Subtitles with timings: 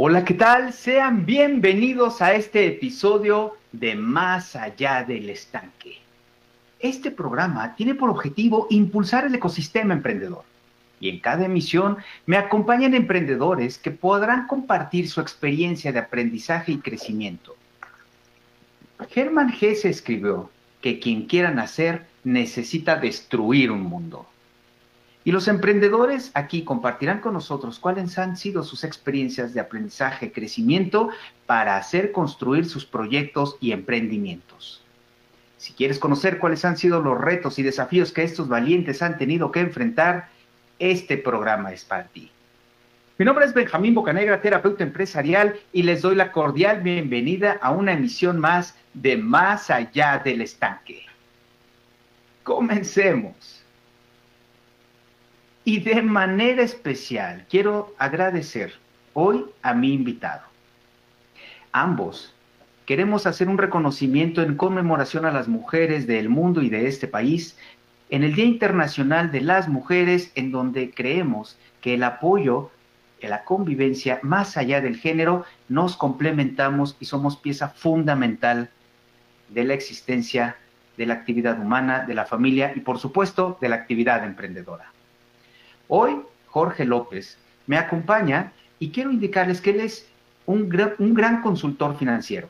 [0.00, 0.72] Hola, ¿qué tal?
[0.72, 5.98] Sean bienvenidos a este episodio de Más allá del estanque.
[6.78, 10.44] Este programa tiene por objetivo impulsar el ecosistema emprendedor
[11.00, 16.78] y en cada emisión me acompañan emprendedores que podrán compartir su experiencia de aprendizaje y
[16.78, 17.56] crecimiento.
[19.10, 20.48] Germán Gese escribió
[20.80, 24.28] que quien quiera nacer necesita destruir un mundo.
[25.28, 31.10] Y los emprendedores aquí compartirán con nosotros cuáles han sido sus experiencias de aprendizaje crecimiento
[31.44, 34.82] para hacer construir sus proyectos y emprendimientos.
[35.58, 39.52] Si quieres conocer cuáles han sido los retos y desafíos que estos valientes han tenido
[39.52, 40.30] que enfrentar,
[40.78, 42.30] este programa es para ti.
[43.18, 47.92] Mi nombre es Benjamín Bocanegra, terapeuta empresarial, y les doy la cordial bienvenida a una
[47.92, 51.04] emisión más de Más allá del estanque.
[52.44, 53.57] Comencemos.
[55.68, 58.72] Y de manera especial quiero agradecer
[59.12, 60.40] hoy a mi invitado.
[61.72, 62.34] Ambos
[62.86, 67.58] queremos hacer un reconocimiento en conmemoración a las mujeres del mundo y de este país
[68.08, 72.70] en el Día Internacional de las Mujeres, en donde creemos que el apoyo,
[73.20, 78.70] la convivencia, más allá del género, nos complementamos y somos pieza fundamental
[79.50, 80.56] de la existencia
[80.96, 84.92] de la actividad humana, de la familia y por supuesto de la actividad emprendedora.
[85.88, 90.06] Hoy Jorge López me acompaña y quiero indicarles que él es
[90.46, 92.48] un gran, consultor financiero.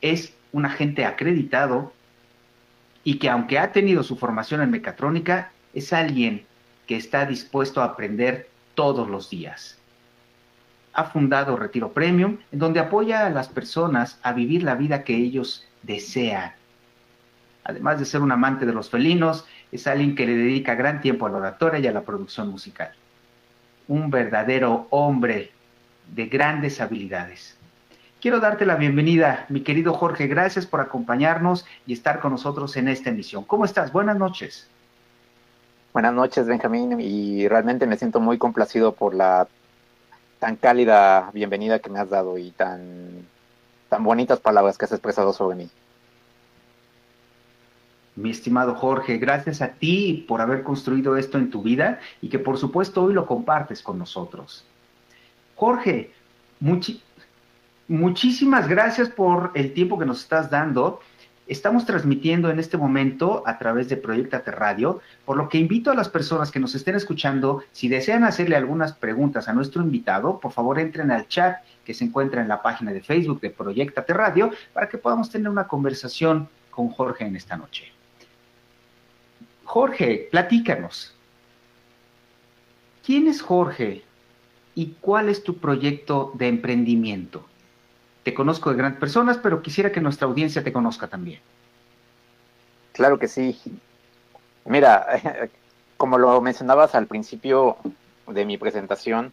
[0.00, 1.92] Es un agente acreditado
[3.02, 6.46] y que aunque ha tenido su formación en mecatrónica, es alguien
[6.86, 9.78] que está dispuesto a aprender todos los días.
[10.92, 15.16] Ha fundado Retiro Premium, en donde apoya a las personas a vivir la vida que
[15.16, 16.52] ellos desean.
[17.64, 21.26] Además de ser un amante de los felinos, es alguien que le dedica gran tiempo
[21.26, 22.92] a la oratoria y a la producción musical.
[23.88, 25.50] Un verdadero hombre
[26.14, 27.56] de grandes habilidades.
[28.20, 30.28] Quiero darte la bienvenida, mi querido Jorge.
[30.28, 33.42] Gracias por acompañarnos y estar con nosotros en esta emisión.
[33.44, 33.92] ¿Cómo estás?
[33.92, 34.68] Buenas noches.
[35.92, 39.48] Buenas noches, Benjamín, y realmente me siento muy complacido por la
[40.38, 43.26] tan cálida bienvenida que me has dado y tan,
[43.88, 45.70] tan bonitas palabras que has expresado sobre mí.
[48.16, 52.38] Mi estimado Jorge, gracias a ti por haber construido esto en tu vida y que
[52.38, 54.64] por supuesto hoy lo compartes con nosotros.
[55.56, 56.12] Jorge,
[57.88, 61.00] muchísimas gracias por el tiempo que nos estás dando.
[61.48, 65.94] Estamos transmitiendo en este momento a través de Proyectate Radio, por lo que invito a
[65.94, 70.52] las personas que nos estén escuchando, si desean hacerle algunas preguntas a nuestro invitado, por
[70.52, 74.52] favor entren al chat que se encuentra en la página de Facebook de Proyectate Radio
[74.72, 77.92] para que podamos tener una conversación con Jorge en esta noche.
[79.64, 81.14] Jorge, platícanos.
[83.04, 84.02] ¿Quién es Jorge
[84.74, 87.44] y cuál es tu proyecto de emprendimiento?
[88.24, 91.40] te conozco de grandes personas, pero quisiera que nuestra audiencia te conozca también.
[92.92, 93.60] Claro que sí.
[94.64, 95.06] Mira,
[95.96, 97.76] como lo mencionabas al principio
[98.26, 99.30] de mi presentación,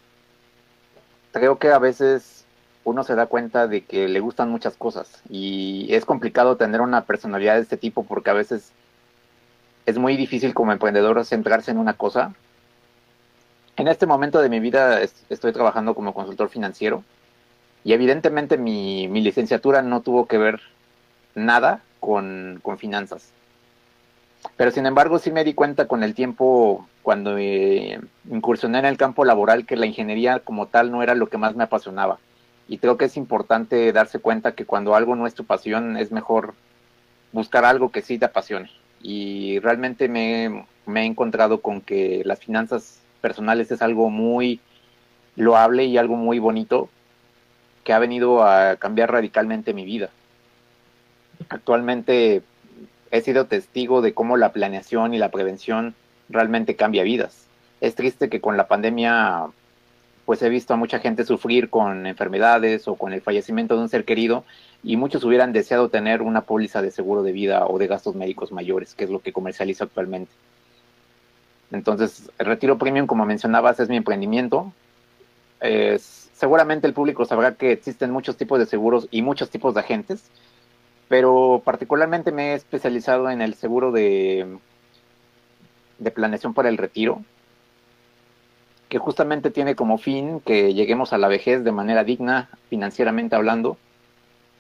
[1.32, 2.46] creo que a veces
[2.84, 7.06] uno se da cuenta de que le gustan muchas cosas y es complicado tener una
[7.06, 8.74] personalidad de este tipo porque a veces
[9.92, 12.34] es muy difícil como emprendedor centrarse en una cosa.
[13.78, 17.04] En este momento de mi vida estoy trabajando como consultor financiero
[17.84, 20.62] y evidentemente mi, licenciatura no tuvo que ver
[21.36, 23.32] nada con, finanzas.
[24.56, 29.26] Pero sin embargo sí me di cuenta con el tiempo, cuando incursioné en el campo
[29.26, 32.18] laboral, que la ingeniería como tal no era lo que más me apasionaba.
[32.68, 36.12] Y creo que es importante darse cuenta que cuando algo no es tu pasión, es
[36.12, 36.54] mejor
[37.34, 38.70] buscar algo que sí te apasione.
[39.04, 44.60] Y realmente me, me he encontrado con que las finanzas personales es algo muy
[45.36, 46.90] loable y algo muy bonito,
[47.84, 50.10] que ha venido a cambiar radicalmente mi vida.
[51.50, 52.44] Actualmente
[53.12, 55.96] he sido testigo de cómo la planeación y la prevención
[56.30, 57.48] realmente cambia vidas.
[57.82, 59.48] Es triste que con la pandemia
[60.32, 63.90] pues he visto a mucha gente sufrir con enfermedades o con el fallecimiento de un
[63.90, 64.46] ser querido
[64.82, 68.54] y muchos hubieran deseado tener una póliza de seguro de vida o de gastos médicos
[68.54, 70.32] mayores, que es lo que comercializo actualmente.
[71.74, 74.72] Entonces, el Retiro Premium, como mencionabas, es mi emprendimiento.
[76.00, 80.24] Seguramente el público sabrá que existen muchos tipos de seguros y muchos tipos de agentes,
[81.10, 84.48] pero particularmente me he especializado en el seguro de,
[86.00, 87.22] de planeación para el retiro,
[88.92, 93.78] que justamente tiene como fin que lleguemos a la vejez de manera digna, financieramente hablando,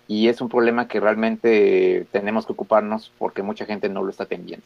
[0.08, 4.24] y es un problema que realmente tenemos que ocuparnos porque mucha gente no lo está
[4.24, 4.66] atendiendo.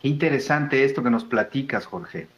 [0.00, 2.28] Qué interesante esto que nos platicas, Jorge.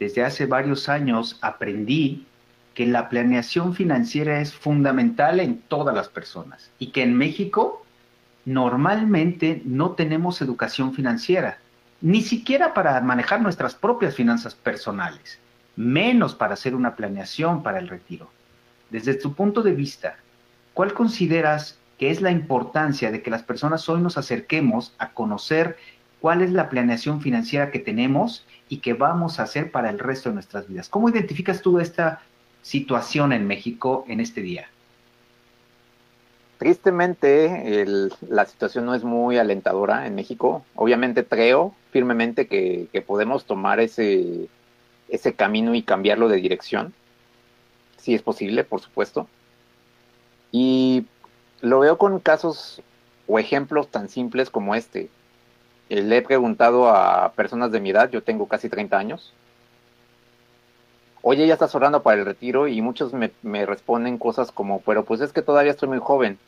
[0.00, 2.26] desde hace varios años aprendí
[2.74, 7.86] que la planeación financiera es fundamental en todas las personas y que en México
[8.44, 11.58] normalmente no tenemos educación financiera,
[12.00, 15.38] ni siquiera para manejar nuestras propias finanzas personales,
[15.76, 18.30] menos para hacer una planeación para el retiro.
[18.90, 20.16] Desde tu punto de vista,
[20.74, 25.76] ¿cuál consideras que es la importancia de que las personas hoy nos acerquemos a conocer
[26.20, 30.28] cuál es la planeación financiera que tenemos y que vamos a hacer para el resto
[30.28, 30.88] de nuestras vidas?
[30.88, 32.22] ¿Cómo identificas tú esta
[32.62, 34.68] situación en México en este día?
[36.64, 37.84] Tristemente,
[38.26, 40.64] la situación no es muy alentadora en México.
[40.74, 44.48] Obviamente creo firmemente que, podemos tomar ese,
[45.36, 46.94] camino y cambiarlo de dirección.
[47.98, 49.28] Si es posible, por supuesto.
[50.52, 51.04] Y
[51.60, 52.80] lo veo con casos
[53.26, 55.10] o ejemplos tan simples como este.
[55.90, 59.34] Le he preguntado a personas de mi edad, yo tengo casi 30 años,
[61.20, 65.20] oye, ya estás ahorrando para el retiro y muchos me, responden cosas como, pero pues
[65.20, 66.38] es que todavía estoy muy joven.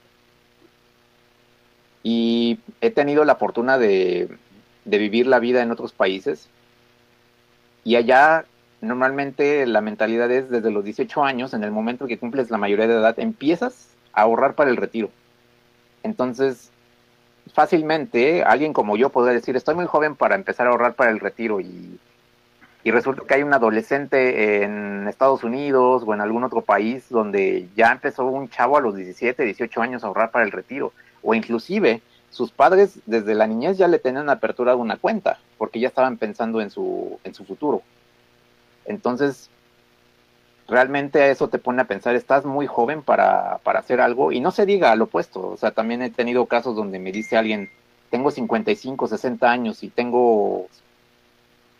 [2.09, 4.29] Y he tenido la fortuna de,
[4.85, 6.49] vivir la vida en otros países
[7.83, 8.45] y allá
[8.81, 12.87] normalmente la mentalidad es desde los 18 años, en el momento que cumples la mayoría
[12.87, 15.11] de edad, empiezas a ahorrar para el retiro.
[16.05, 16.71] Entonces,
[17.53, 21.19] fácilmente alguien como yo podría decir, estoy muy joven para empezar a ahorrar para el
[21.19, 21.99] retiro y
[22.85, 27.91] resulta que hay un adolescente en Estados Unidos o en algún otro país donde ya
[27.91, 30.93] empezó un chavo a los 17, 18 años a ahorrar para el retiro,
[31.27, 32.01] o inclusive
[32.31, 36.61] sus padres desde la niñez ya le tenían apertura una cuenta, porque ya estaban pensando
[36.61, 37.83] en su, en su futuro.
[38.85, 39.51] Entonces,
[40.69, 44.53] realmente eso te pone a pensar, estás muy joven para, para hacer algo, y no
[44.53, 47.71] se diga al opuesto, o sea, también he tenido casos donde me dice alguien,
[48.11, 50.69] tengo 55, 60 años y tengo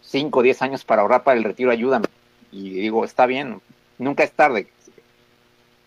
[0.03, 2.07] 5 o 10 años para ahorrar para el retiro, ayúdame.
[2.51, 3.61] Y digo, está bien,
[3.99, 4.69] nunca es tarde.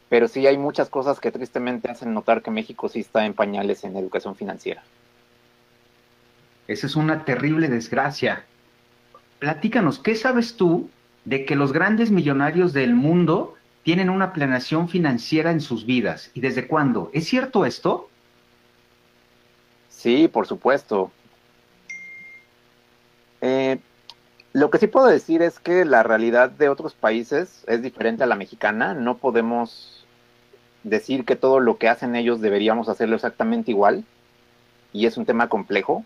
[0.10, 3.84] Pero sí hay muchas cosas que tristemente hacen notar que México sí está en pañales
[3.84, 4.84] en educación financiera.
[6.68, 8.46] Esa es una terrible desgracia.
[9.40, 10.90] Platícanos, ¿qué sabes tú
[11.26, 16.32] de que los grandes millonarios del mundo tienen una planeación financiera en sus vidas?
[16.34, 17.10] ¿Y desde cuándo?
[17.14, 18.10] ¿Es cierto esto?
[19.90, 21.12] Sí, por supuesto.
[23.42, 23.80] Eh,
[24.54, 28.28] lo que sí puedo decir es que la realidad de otros países es diferente a
[28.28, 28.94] la mexicana.
[28.94, 29.99] No podemos
[30.84, 34.04] decir que todo lo que hacen ellos deberíamos hacerlo exactamente igual.
[34.94, 36.04] Y es un tema complejo.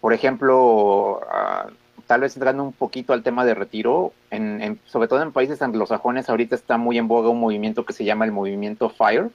[0.00, 1.68] Por ejemplo, ah,
[2.06, 6.28] tal vez entrando un poquito al tema de retiro, en, sobre todo en países anglosajones,
[6.28, 9.28] ahorita está muy en boga un movimiento que se llama el movimiento FIRE,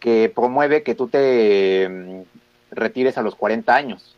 [0.00, 2.22] que promueve que tú te mm,
[2.72, 4.16] retires a los 40 años.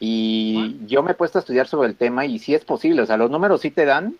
[0.00, 3.06] Y yo me he puesto a estudiar sobre el tema y sí es posible, o
[3.06, 4.16] sea, los números sí te dan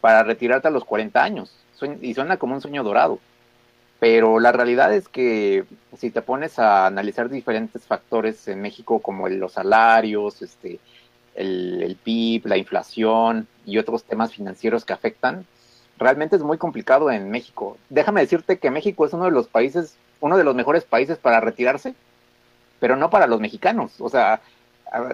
[0.00, 1.62] para retirarte a los 40 años
[2.00, 3.18] y suena como un sueño dorado.
[4.02, 5.64] Pero la realidad es que
[5.96, 10.80] si te pones a analizar diferentes factores en México como los salarios, este,
[11.36, 15.46] el, PIB, la inflación y otros temas financieros que afectan,
[15.98, 17.78] realmente es muy complicado en México.
[17.90, 21.38] Déjame decirte que México es uno de los países, uno de los mejores países para
[21.38, 21.94] retirarse,
[22.80, 24.00] pero no para los mexicanos.
[24.00, 24.40] O sea,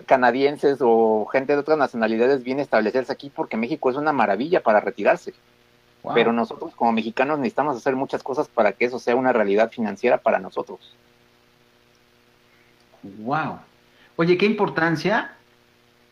[0.06, 4.62] canadienses o gente de otras nacionalidades viene a establecerse aquí porque México es una maravilla
[4.62, 5.34] para retirarse.
[6.14, 10.18] Pero nosotros como mexicanos necesitamos hacer muchas cosas para que eso sea una realidad financiera
[10.18, 10.78] para nosotros.
[13.02, 13.58] Wow.
[14.16, 15.32] Oye, qué importancia,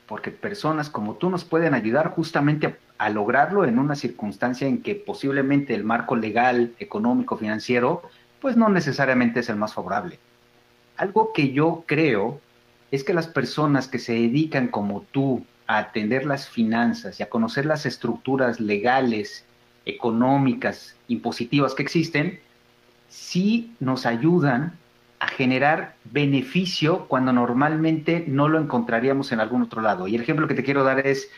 [0.06, 4.82] porque personas como tú nos pueden ayudar justamente a, a lograrlo en una circunstancia en
[4.82, 8.02] que posiblemente el marco legal, económico, financiero,
[8.40, 10.18] pues no necesariamente es el más favorable.
[10.96, 12.40] Algo que yo creo
[12.90, 17.28] es que las personas que se dedican como tú a atender las finanzas y a
[17.28, 19.44] conocer las estructuras legales,
[19.86, 22.40] económicas, impositivas que existen,
[23.08, 24.74] sí nos ayudan
[25.18, 30.08] a generar beneficio cuando normalmente no lo encontraríamos en algún otro lado.
[30.08, 31.30] Y el ejemplo que te quiero dar es,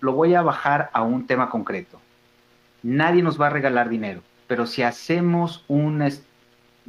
[0.00, 2.00] lo voy a bajar a un tema concreto.
[2.82, 6.08] Nadie nos va a regalar dinero, pero si hacemos un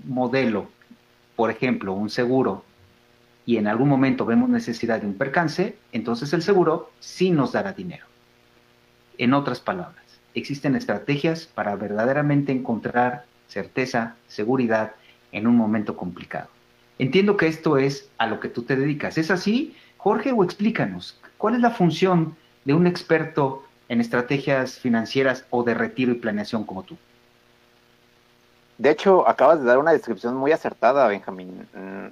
[0.06, 0.70] modelo,
[1.36, 2.64] por ejemplo, un seguro
[3.46, 7.72] y en algún momento vemos necesidad de un percance, entonces el seguro sí nos dará
[7.72, 8.06] dinero.
[9.18, 10.04] En otras palabras,
[10.34, 14.94] existen estrategias para verdaderamente encontrar certeza, seguridad
[15.32, 16.50] en un momento complicado.
[17.00, 19.18] Entiendo que esto es a lo que tú te dedicas.
[19.18, 20.32] ¿Es así, Jorge?
[20.32, 26.12] O explícanos, ¿cuál es la función de un experto en estrategias financieras o de retiro
[26.12, 26.98] y planeación como tú?
[28.78, 31.68] De hecho, acabas de dar una descripción muy acertada, Benjamín.
[31.74, 32.08] Mm,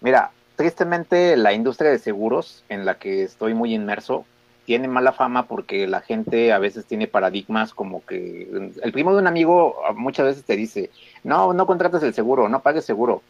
[0.00, 4.24] mira, tristemente la industria de seguros en la que estoy muy inmerso
[4.68, 9.18] tiene mala fama porque la gente a veces tiene paradigmas como que el primo de
[9.18, 10.90] un amigo muchas veces te dice,
[11.24, 13.22] no, no contrates el seguro, no pagues seguro.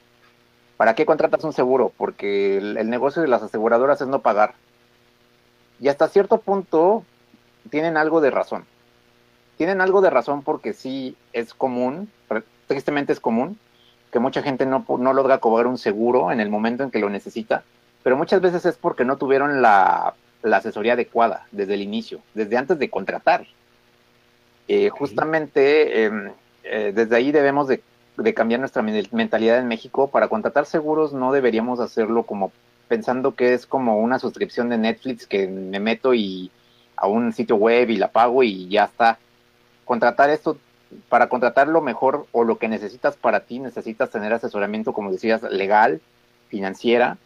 [0.76, 1.92] ¿Para qué contratas un seguro?
[1.97, 4.54] Porque el, negocio de las aseguradoras es no pagar.
[5.78, 7.04] Y hasta cierto punto
[7.71, 8.64] tienen algo de razón.
[9.59, 12.11] Tienen algo de razón porque sí es común,
[12.66, 13.61] tristemente es común,
[14.11, 17.09] que mucha gente no, no logra cobrar un seguro en el momento en que lo
[17.09, 17.62] necesita,
[18.02, 22.57] pero muchas veces es porque no tuvieron la la asesoría adecuada desde el inicio, desde
[22.57, 23.47] antes de contratar.
[24.68, 26.33] Eh, justamente em,
[26.64, 27.83] eh, desde ahí debemos de,
[28.35, 30.09] cambiar nuestra mentalidad en México.
[30.11, 32.52] Para contratar seguros no deberíamos hacerlo como
[32.88, 36.50] pensando que es como una suscripción de Netflix que me meto y
[36.97, 39.18] a un sitio web y la pago y ya está.
[39.85, 40.59] Contratar esto,
[41.09, 45.42] para contratar lo mejor o lo que necesitas para ti, necesitas tener asesoramiento, como decías,
[45.45, 46.00] legal,
[46.49, 47.18] financiera,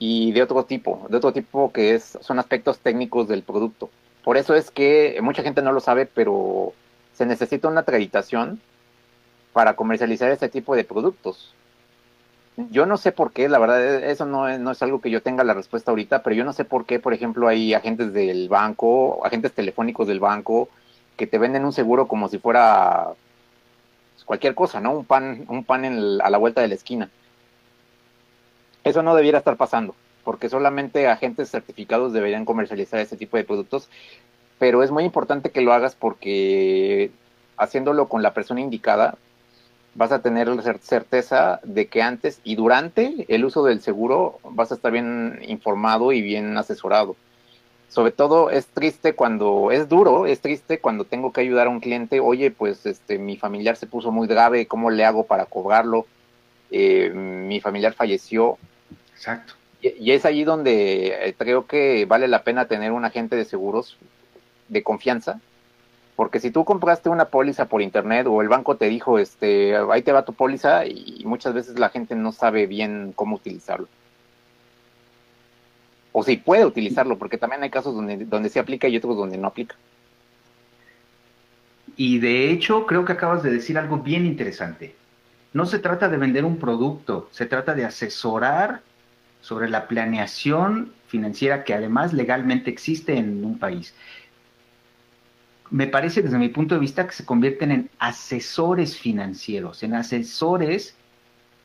[0.00, 3.90] y de otro tipo, de otro tipo que es, son aspectos técnicos del producto.
[4.24, 6.72] Por eso es que mucha gente no lo sabe, pero
[7.12, 8.60] se necesita una acreditación
[9.52, 11.54] para comercializar este tipo de productos.
[12.70, 15.10] Yo no sé por qué, la verdad, e, eso no es, no es algo que
[15.10, 18.14] yo tenga la respuesta ahorita, pero yo no sé por qué, por ejemplo, hay agentes
[18.14, 20.70] del banco, agentes telefónicos del banco,
[21.18, 23.08] que te venden un seguro como si fuera
[24.24, 24.92] cualquier cosa, ¿no?
[24.92, 25.84] Un pan, un pan
[26.22, 27.10] a la vuelta de la esquina.
[28.84, 29.94] Eso no debiera estar pasando,
[30.24, 33.88] porque solamente agentes certificados deberían comercializar ese tipo de productos,
[34.58, 37.10] pero es muy importante que lo hagas porque
[37.56, 39.16] haciéndolo con la persona indicada,
[39.94, 40.48] vas a tener
[40.80, 46.12] certeza de que antes y durante el uso del seguro vas a estar bien informado
[46.12, 47.16] y bien asesorado.
[47.88, 51.80] Sobre todo es triste cuando, es duro, es triste cuando tengo que ayudar a un
[51.80, 56.06] cliente, oye, pues este, mi familiar se puso muy grave, ¿cómo le hago para cobrarlo?
[56.70, 58.58] Eh, mi familiar falleció,
[59.20, 59.52] Exacto.
[59.82, 63.98] Y, es allí donde eh, creo que vale la pena tener un agente de seguros
[64.68, 65.40] de confianza,
[66.16, 70.00] porque si tú compraste una póliza por internet o el banco te dijo, este, ahí
[70.00, 73.88] te va tu póliza y muchas veces la gente no sabe bien cómo utilizarlo.
[76.12, 79.36] O si puede utilizarlo, porque también hay casos donde, donde se aplica y otros donde
[79.36, 79.76] no aplica.
[81.96, 84.94] Y de hecho, creo que acabas de decir algo bien interesante.
[85.52, 88.80] No se trata de vender un producto, se trata de asesorar
[89.40, 93.94] sobre la planeación financiera que además legalmente existe en un país.
[95.70, 100.96] Me parece desde mi punto de vista que se convierten en asesores financieros, en asesores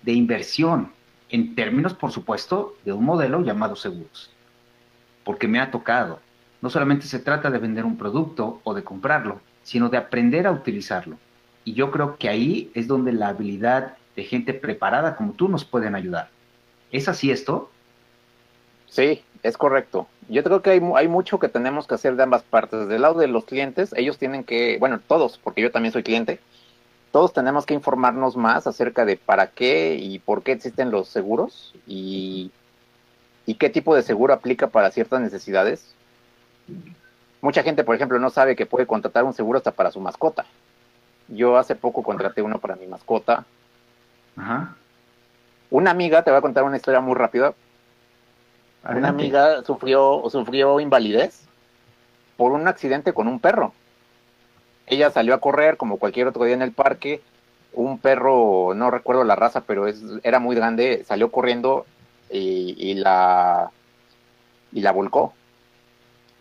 [0.04, 0.92] de inversión,
[1.30, 4.32] en términos, por supuesto, de un modelo llamado seguros.
[5.24, 6.20] Porque me ha tocado.
[6.62, 10.52] No solamente se trata de vender un producto o de comprarlo, sino de aprender a
[10.52, 11.18] utilizarlo.
[11.64, 15.66] Y yo creo que ahí es donde la habilidad de gente preparada como tú nos
[15.66, 16.30] pueden ayudar.
[16.96, 17.70] ¿Es así esto?
[18.88, 20.08] Sí, es correcto.
[20.30, 22.88] Yo creo que hay, hay mucho que tenemos que hacer de ambas partes.
[22.88, 26.40] Del lado de los clientes, ellos tienen que, bueno, todos, porque yo también soy cliente,
[27.12, 31.76] todos tenemos que informarnos más acerca de para qué y por qué existen los seguros
[31.86, 32.50] y,
[33.46, 35.94] y qué tipo de seguro aplica para ciertas necesidades.
[37.42, 40.46] Mucha gente, por ejemplo, no sabe que puede contratar un seguro hasta para su mascota.
[41.28, 43.46] Yo hace poco contraté uno para mi mascota.
[44.38, 44.78] Ajá.
[45.70, 47.54] Una amiga, te voy a contar una historia muy rápida.
[48.88, 51.46] Una amiga sufrió, sufrió invalidez
[52.38, 53.74] por un accidente con un perro.
[54.88, 57.22] Ella salió a correr como cualquier otro día en el parque.
[57.74, 61.86] Un perro, no recuerdo la raza, pero es, era muy grande, salió corriendo
[62.30, 63.72] y, la,
[64.72, 65.34] y la volcó.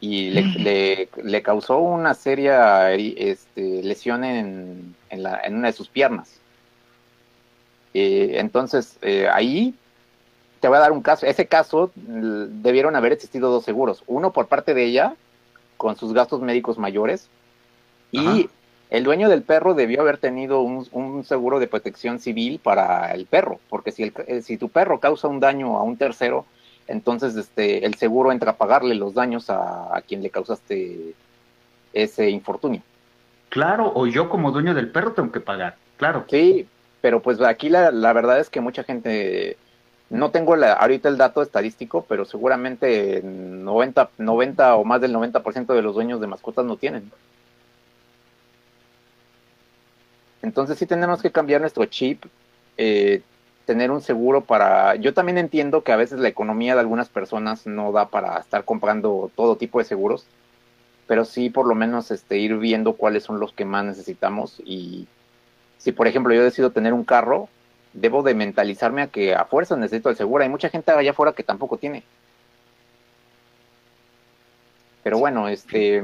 [0.00, 5.88] Y le, le, causó una seria este, lesión en, en, la, en una de sus
[5.88, 6.40] piernas.
[7.94, 9.74] Eh, entonces, eh, ahí
[10.60, 11.26] te voy a dar un caso.
[11.26, 14.02] Ese caso debieron haber existido dos seguros.
[14.06, 15.14] Uno por parte de ella,
[15.76, 17.28] con sus gastos médicos mayores,
[18.10, 18.48] y
[18.90, 23.58] el dueño del perro debió haber tenido un, seguro de protección civil para el perro,
[23.68, 26.46] porque si, el, eh, si tu perro causa un daño a un tercero,
[26.86, 31.14] entonces este, el seguro entra a pagarle los daños a, a quien le causaste
[31.92, 32.82] ese infortunio.
[33.48, 36.24] Claro, o yo como dueño del perro tengo que pagar, claro.
[36.28, 36.66] Sí,
[37.04, 39.58] pero pues aquí la, la verdad es que mucha gente,
[40.08, 45.82] no tengo ahorita el dato estadístico, pero seguramente 90, 90 o más del 90% de
[45.82, 47.12] los dueños de mascotas no tienen.
[50.40, 52.24] Entonces sí tenemos que cambiar nuestro chip,
[52.78, 53.20] eh,
[53.66, 54.94] tener un seguro para...
[54.94, 58.64] Yo también entiendo que a veces la economía de algunas personas no da para estar
[58.64, 60.24] comprando todo tipo de seguros,
[61.06, 65.06] pero sí por lo menos este, ir viendo cuáles son los que más necesitamos y
[65.84, 67.50] si por ejemplo yo decido tener un carro,
[67.92, 70.42] debo de mentalizarme a que a fuerza necesito el seguro.
[70.42, 72.02] Hay mucha gente allá afuera que tampoco tiene.
[75.02, 76.02] Pero bueno, este,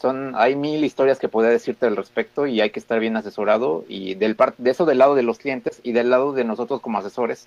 [0.00, 3.84] son, hay mil historias que podría decirte al respecto y hay que estar bien asesorado
[3.88, 6.98] y del de eso del lado de los clientes y del lado de nosotros como
[6.98, 7.46] asesores,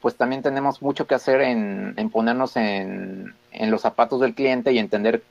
[0.00, 5.22] pues también tenemos mucho que hacer en, ponernos en, los zapatos del cliente y entender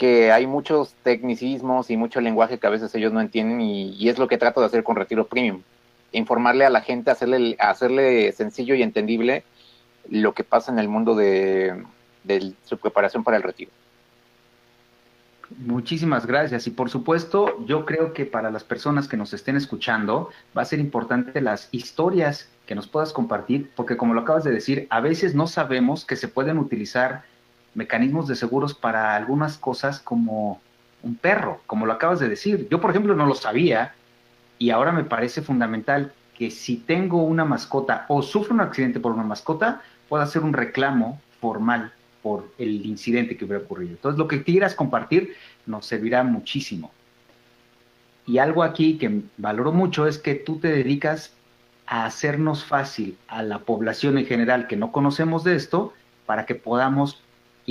[0.00, 4.18] que hay muchos tecnicismos y mucho lenguaje que a veces ellos no entienden y, es
[4.18, 5.60] lo que trato de hacer con Retiro Premium.
[6.12, 9.44] Informarle a la gente, hacerle, hacerle sencillo y entendible
[10.08, 11.84] lo que pasa en el mundo de,
[12.24, 13.70] de su preparación para el retiro.
[15.58, 16.66] Muchísimas gracias.
[16.66, 20.64] Y por supuesto, yo creo que para las personas que nos estén escuchando, va a
[20.64, 25.00] ser importante las historias que nos puedas compartir, porque como lo acabas de decir, a
[25.00, 27.24] veces no sabemos que se pueden utilizar
[27.74, 30.60] mecanismos de seguros para algunas cosas como
[31.02, 32.68] un perro, como lo acabas de decir.
[32.70, 33.94] Yo, por ejemplo, no lo sabía
[34.58, 39.12] y ahora me parece fundamental que si tengo una mascota o sufro un accidente por
[39.12, 43.92] una mascota, pueda hacer un reclamo formal por el incidente que hubiera ocurrido.
[43.92, 45.34] Entonces, lo que quieras compartir
[45.66, 46.90] nos servirá muchísimo.
[48.26, 51.32] Y algo aquí que valoro mucho es que tú te dedicas
[51.86, 55.92] a hacernos fácil a la población en general que no conocemos de esto
[56.26, 57.20] para que podamos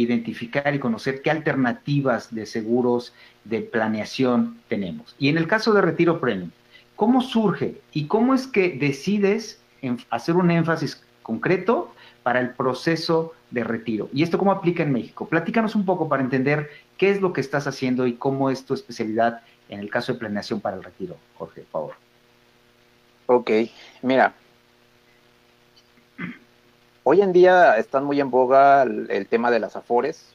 [0.02, 3.14] identificar y conocer qué alternativas de seguros,
[3.44, 5.16] de planeación tenemos.
[5.20, 6.52] Y en el caso de Retiro Premium,
[6.96, 9.62] ¿cómo surge y cómo es que decides
[10.10, 14.10] hacer un énfasis concreto para el proceso de retiro.
[14.14, 15.28] ¿Y esto cómo aplica en México?
[15.28, 18.74] Platícanos un poco para entender qué es lo que estás haciendo y cómo es tu
[18.74, 21.96] especialidad en el caso de planeación para el retiro, Jorge, por favor.
[23.28, 23.52] Ok,
[24.02, 24.34] mira,
[27.10, 30.34] hoy en día están muy en boga el, tema de las afores,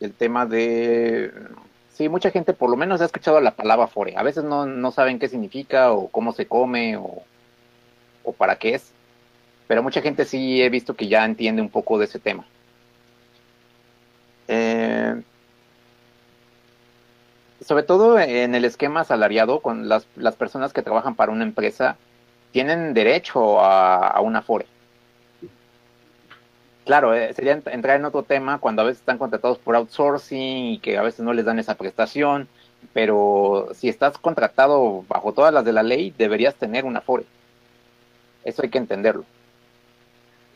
[0.00, 1.32] el tema de...
[1.92, 4.16] Sí, mucha gente por lo menos ha escuchado la palabra afore.
[4.16, 7.22] A veces no, no saben qué significa o cómo se come o,
[8.24, 8.92] o para qué es
[9.72, 12.44] pero mucha gente sí he visto que ya entiende un poco de ese tema.
[14.48, 15.22] Eh,
[17.66, 20.04] sobre todo en el esquema asalariado, con las,
[20.36, 21.96] personas que trabajan para una empresa,
[22.50, 24.66] tienen derecho a, una Afore.
[26.84, 30.78] Claro, eh, sería entrar en otro tema cuando a veces están contratados por outsourcing y
[30.78, 32.48] que a veces no les dan esa prestación,
[32.92, 37.24] pero si estás contratado bajo todas las de la ley, deberías tener una Afore.
[38.44, 39.24] Eso hay que entenderlo.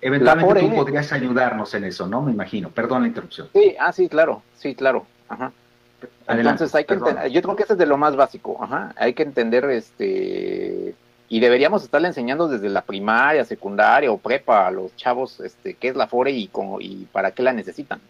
[0.00, 2.22] Eventualmente tú podrías ayudarnos en eso, ¿no?
[2.22, 2.70] Me imagino.
[2.70, 3.48] Perdón la interrupción.
[3.52, 5.06] Sí, ah, sí, claro, sí, claro.
[5.28, 5.52] Ajá.
[6.28, 8.92] Entonces hay que entender, yo creo que eso es de lo más básico, ajá.
[8.96, 10.94] Hay que entender, este,
[11.28, 15.88] y deberíamos estarle enseñando desde la primaria, secundaria o prepa a los chavos, este, qué
[15.88, 18.00] es la FORE y, cómo, y para qué la necesitan.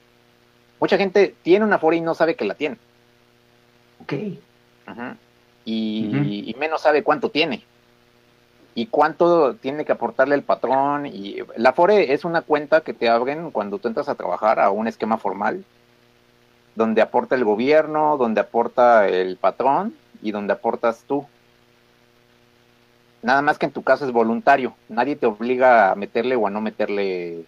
[0.80, 2.76] Mucha gente tiene una FORE y no sabe que la tiene.
[4.02, 4.12] Ok.
[4.86, 5.16] Ajá.
[5.64, 7.64] y menos sabe cuánto tiene
[8.76, 11.06] y cuánto tiene que aportarle el patrón.
[11.06, 14.70] Y la FORE es una cuenta que te abren cuando tú entras a trabajar a
[14.70, 15.64] un esquema formal,
[16.74, 21.26] donde aporta el gobierno, donde aporta el patrón y donde aportas tú.
[23.22, 26.50] Nada más que en tu caso es voluntario, nadie te obliga a meterle o a
[26.50, 27.44] no meterle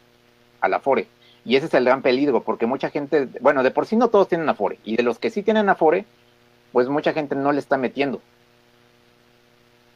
[0.60, 1.06] a la FORE.
[1.44, 4.28] Y ese es el gran peligro, porque mucha gente, bueno, de por sí no todos
[4.28, 6.04] tienen Afore, y de los que sí tienen Afore,
[6.72, 8.20] pues mucha gente no le está metiendo.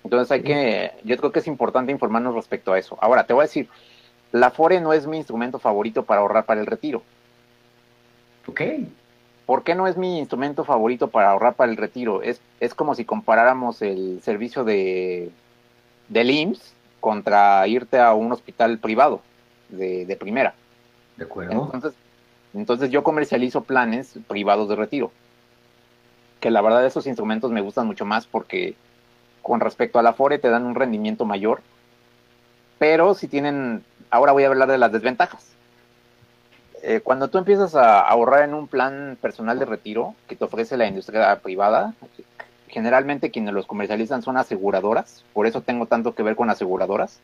[0.05, 2.97] Entonces hay que, yo creo que es importante informarnos respecto a eso.
[3.01, 3.69] Ahora, te voy a decir,
[4.33, 7.03] la FORE no es mi instrumento favorito para ahorrar para el retiro.
[8.47, 8.63] Ok.
[9.45, 12.23] ¿Por qué no es mi instrumento favorito para ahorrar para el retiro?
[12.23, 15.31] Es, es como si comparáramos el servicio de
[16.13, 19.23] del IMSS contra irte a un hospital privado
[19.69, 20.55] de, de primera.
[21.17, 21.71] De acuerdo.
[21.73, 21.95] Entonces,
[22.55, 25.11] entonces yo comercializo planes privados de retiro.
[26.41, 28.75] Que la verdad esos instrumentos me gustan mucho más porque
[29.43, 31.61] con respecto a la FORE te dan un rendimiento mayor,
[32.79, 35.49] pero si tienen, ahora voy a hablar de las desventajas.
[36.83, 40.77] Eh, cuando tú empiezas a ahorrar en un plan personal de retiro que te ofrece
[40.77, 41.95] la industria privada,
[42.73, 47.21] generalmente quienes los comercializan son aseguradoras, por eso tengo tanto que ver con aseguradoras.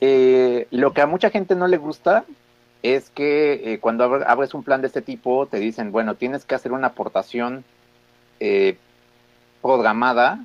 [0.00, 2.24] Eh, lo que a mucha gente no le gusta
[2.82, 6.54] es que eh, cuando abres un plan de este tipo te dicen, bueno, tienes que
[6.54, 7.64] hacer una aportación
[9.62, 10.44] programada,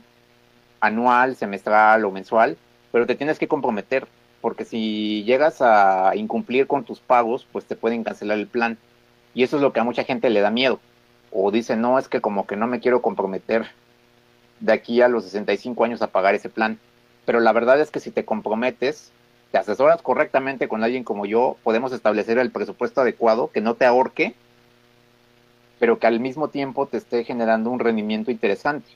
[0.80, 2.58] anual, semestral o mensual,
[2.92, 4.08] pero te tienes que comprometer,
[4.42, 8.78] porque si llegas a incumplir con tus pagos, pues te pueden cancelar el plan.
[9.34, 10.80] Y eso es lo que a mucha gente le da miedo.
[11.32, 13.68] O dice, no, es que como que no me quiero comprometer
[14.60, 16.80] de aquí a los 65 años a pagar ese plan.
[17.26, 19.12] Pero la verdad es que si te comprometes,
[19.52, 23.86] te asesoras correctamente con alguien como yo, podemos establecer el presupuesto adecuado que no te
[23.86, 24.34] ahorque,
[25.80, 28.90] pero que al mismo tiempo te esté generando un rendimiento interesante.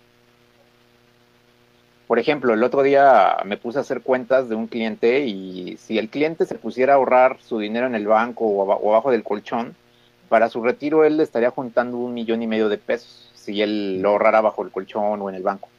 [2.07, 5.97] Por ejemplo, el otro día me puse a hacer cuentas de un cliente y si
[5.97, 9.75] el cliente se pusiera a ahorrar su dinero en el banco o, abajo del colchón,
[10.29, 14.09] para su retiro él estaría juntando un millón y medio de pesos si él lo
[14.09, 15.69] ahorrara bajo el colchón o en el banco.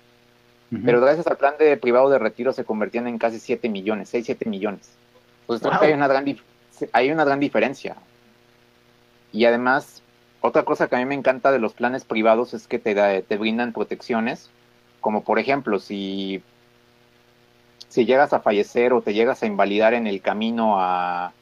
[0.84, 4.26] Pero gracias al plan de privado de retiro se convertían en casi 7 millones, 6,
[4.26, 4.90] 7 millones.
[5.42, 6.24] Entonces hay una, gran
[6.92, 7.96] hay una gran diferencia.
[9.32, 10.02] Y además,
[10.40, 13.36] otra cosa que a mí me encanta de los planes privados es que te, te
[13.36, 14.50] brindan protecciones
[15.06, 16.42] como por ejemplo, si,
[17.86, 21.32] si llegas a fallecer o te llegas a invalidar en el camino a,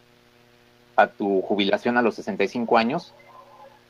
[0.96, 3.14] a tu jubilación a los 65 años,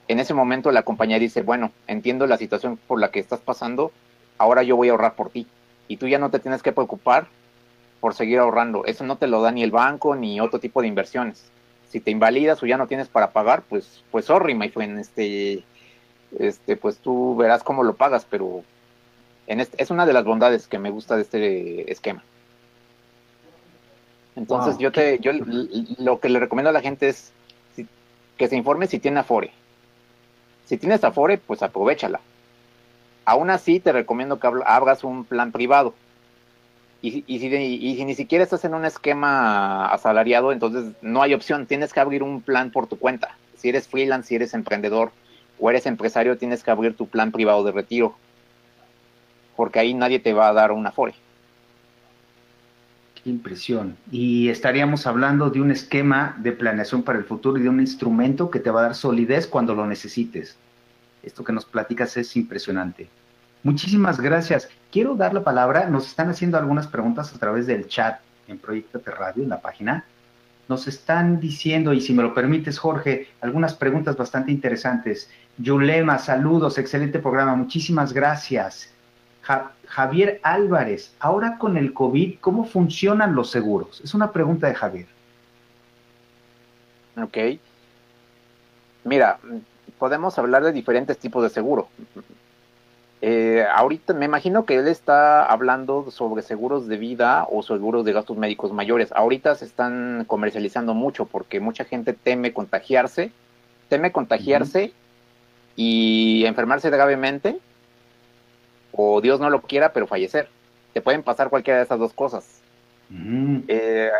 [0.08, 3.92] en ese momento la compañía dice, bueno, entiendo la situación por la que estás pasando,
[4.38, 5.46] ahora yo voy a ahorrar por ti.
[5.88, 7.26] Y tú ya no te tienes que preocupar
[8.00, 8.84] por seguir ahorrando.
[8.84, 11.50] Eso no te lo da ni el banco ni otro tipo de inversiones.
[11.88, 15.62] Si te invalidas o ya no tienes para pagar, pues, pues sorry, my friend, este,
[16.38, 18.62] este, pues tú verás cómo lo pagas, pero
[19.46, 22.22] este, es una de las bondades que me gusta de este esquema.
[24.36, 25.32] Entonces yo te, yo
[25.98, 27.32] lo que le recomiendo a la gente es
[28.36, 29.52] que se informe si tiene Afore.
[30.64, 32.20] Si tienes Afore, pues aprovechala.
[33.24, 35.94] Aún así te recomiendo que abras un plan privado.
[37.00, 41.34] Y, y, si, y, si, ni siquiera estás en un esquema asalariado, entonces no hay
[41.34, 43.36] opción, tienes que abrir un plan por tu cuenta.
[43.56, 45.12] Si eres freelance, si eres emprendedor
[45.60, 48.16] o eres empresario, tienes que abrir tu plan privado de retiro
[49.56, 51.14] porque ahí nadie te va a dar una Afore.
[53.24, 53.96] Impresión.
[54.10, 58.50] Y estaríamos hablando de un esquema de planeación para el futuro y de un instrumento
[58.50, 60.56] que te va a dar solidez cuando lo necesites.
[61.22, 63.08] Esto que nos platicas es impresionante.
[63.62, 64.68] Muchísimas gracias.
[64.92, 65.88] Quiero dar la palabra.
[65.88, 70.04] Nos están haciendo algunas preguntas a través del chat en Proyecto Radio, en la página.
[70.68, 75.30] Nos están diciendo, y si me lo permites, Jorge, algunas preguntas bastante interesantes.
[75.56, 77.54] Yulema, saludos, excelente programa.
[77.54, 78.93] Muchísimas gracias.
[79.86, 84.00] Javier Álvarez, ahora con el COVID, ¿cómo funcionan los seguros?
[84.02, 85.06] Es una pregunta de Javier.
[87.22, 87.36] Ok.
[89.04, 89.38] Mira,
[89.98, 91.88] podemos hablar de diferentes tipos de seguro.
[93.20, 98.12] Eh, ahorita me imagino que él está hablando sobre seguros de vida o seguros de
[98.12, 99.12] gastos médicos mayores.
[99.12, 103.30] Ahorita se están comercializando mucho porque mucha gente teme contagiarse,
[103.88, 104.92] teme contagiarse
[105.76, 107.60] y enfermarse gravemente
[108.96, 110.48] o Dios no lo quiera, pero fallecer.
[110.92, 112.60] Te pueden pasar cualquiera de esas dos cosas.
[113.10, 113.58] Mm.
[113.68, 114.10] Eh,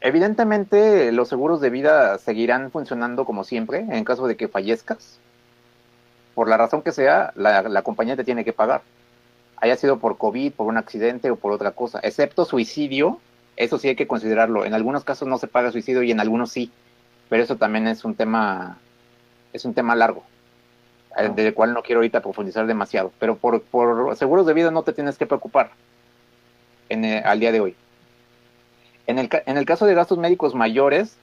[0.00, 5.18] evidentemente, los seguros de vida seguirán funcionando como siempre en caso de que fallezcas.
[6.34, 8.82] Por la razón que sea, la, compañía te tiene que pagar.
[9.56, 12.00] Haya sido por COVID, por un accidente o por otra cosa.
[12.02, 13.20] Excepto suicidio,
[13.56, 14.64] eso sí hay que considerarlo.
[14.64, 16.72] En algunos casos no se paga suicidio y en algunos sí.
[17.28, 18.78] Pero eso también es un tema,
[19.52, 20.24] es un tema largo.
[21.16, 23.64] Eh, del cual no quiero ahorita profundizar demasiado, pero por,
[24.16, 25.70] seguros de vida no te tienes que preocupar
[26.88, 27.76] en al día de hoy.
[29.06, 31.16] En el, en el caso de gastos médicos mayores,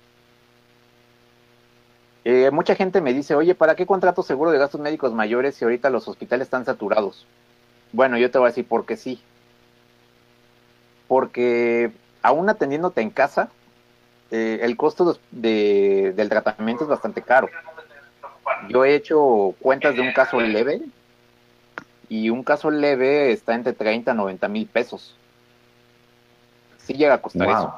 [2.26, 5.64] eh, mucha gente me dice, oye, ¿para qué contrato seguro de gastos médicos mayores si
[5.64, 7.26] ahorita los hospitales están saturados?
[7.94, 9.22] Bueno, yo te voy a decir por qué sí.
[11.08, 13.50] Porque aún atendiéndote en casa,
[14.32, 17.48] eh, el costo de, del tratamiento es bastante caro.
[18.68, 20.82] Yo he hecho cuentas de un caso leve
[22.10, 25.16] y un caso leve está entre 30 a 90 mil pesos.
[26.78, 27.74] Sí llega a costar eso.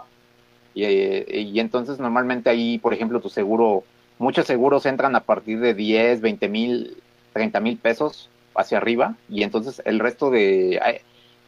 [0.74, 3.84] Y, entonces normalmente ahí, por ejemplo, tu seguro,
[4.18, 6.98] muchos seguros entran a partir de 10, 20 mil,
[7.34, 11.02] 30 mil pesos hacia arriba y entonces el resto de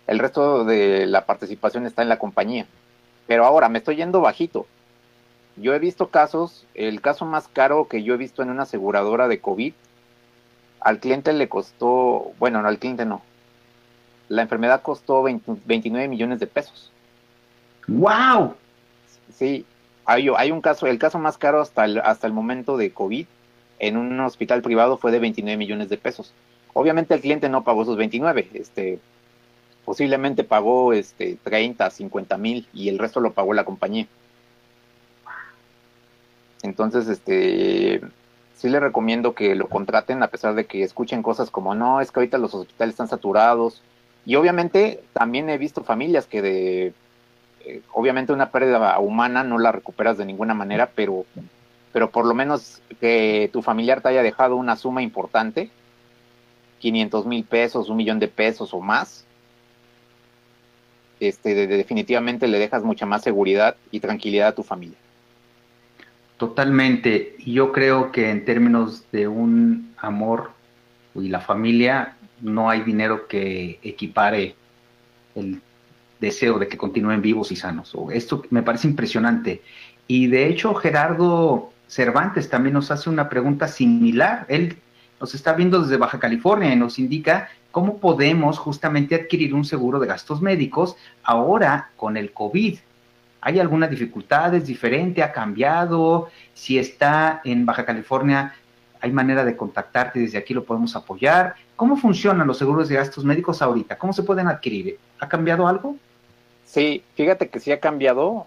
[0.08, 2.66] el resto de la participación está en la compañía.
[3.28, 4.66] Pero ahora me estoy yendo bajito.
[5.58, 9.28] Yo he visto casos, el caso más caro que yo he visto en una aseguradora
[9.28, 9.74] de COVID,
[10.80, 13.22] al cliente le costó, bueno, no, al cliente no,
[14.30, 16.92] la enfermedad costó 29 millones de pesos.
[17.88, 18.56] ¡Wow!
[19.34, 19.66] Sí,
[20.06, 23.26] hay, hay, un caso, el caso más caro hasta el, hasta el momento de COVID
[23.80, 26.34] en un hospital privado fue de 29 millones de pesos.
[26.74, 29.00] Obviamente el cliente no pagó esos 29, este,
[29.84, 34.08] posiblemente pagó este, 30, 50 mil y el resto lo pagó la compañía.
[36.64, 38.02] Entonces, este,
[38.56, 42.12] sí les recomiendo que lo contraten a pesar de que escuchen cosas como, no, es
[42.12, 43.82] que ahorita los hospitales están saturados.
[44.26, 46.94] Y obviamente también he visto familias que de,
[47.66, 51.26] eh, obviamente una pérdida humana no la recuperas de ninguna manera, pero,
[51.92, 55.70] pero por lo menos que tu familiar te haya dejado una suma importante,
[56.80, 59.26] 500 mil pesos, un millón de pesos o más,
[61.20, 64.98] este, definitivamente le dejas mucha más seguridad y tranquilidad a tu familia.
[66.42, 67.36] Totalmente.
[67.38, 70.50] Y yo creo que en términos de un amor
[71.14, 74.56] y la familia, no hay dinero que equipare
[75.36, 75.62] el
[76.20, 77.96] deseo de que continúen vivos y sanos.
[78.12, 79.62] Esto me parece impresionante.
[80.08, 84.48] Y de hecho, Gerardo Cervantes también nos hace una pregunta similar.
[84.50, 84.78] Él
[85.20, 90.00] nos está viendo desde Baja California y nos indica cómo podemos justamente adquirir un seguro
[90.00, 92.80] de gastos médicos ahora con el COVID.
[93.42, 94.54] ¿Hay alguna dificultad?
[94.54, 95.24] ¿Es diferente?
[95.24, 96.30] ¿Ha cambiado?
[96.54, 98.54] Si está en Baja California,
[99.02, 100.54] ¿hay manera de contactarte desde aquí?
[100.54, 101.56] ¿Lo podemos apoyar?
[101.76, 103.98] ¿Cómo funcionan los seguros de gastos médicos ahorita?
[103.98, 105.00] ¿Cómo se pueden adquirir?
[105.20, 105.96] ¿Ha cambiado algo?
[106.66, 108.46] Sí, fíjate que sí ha cambiado.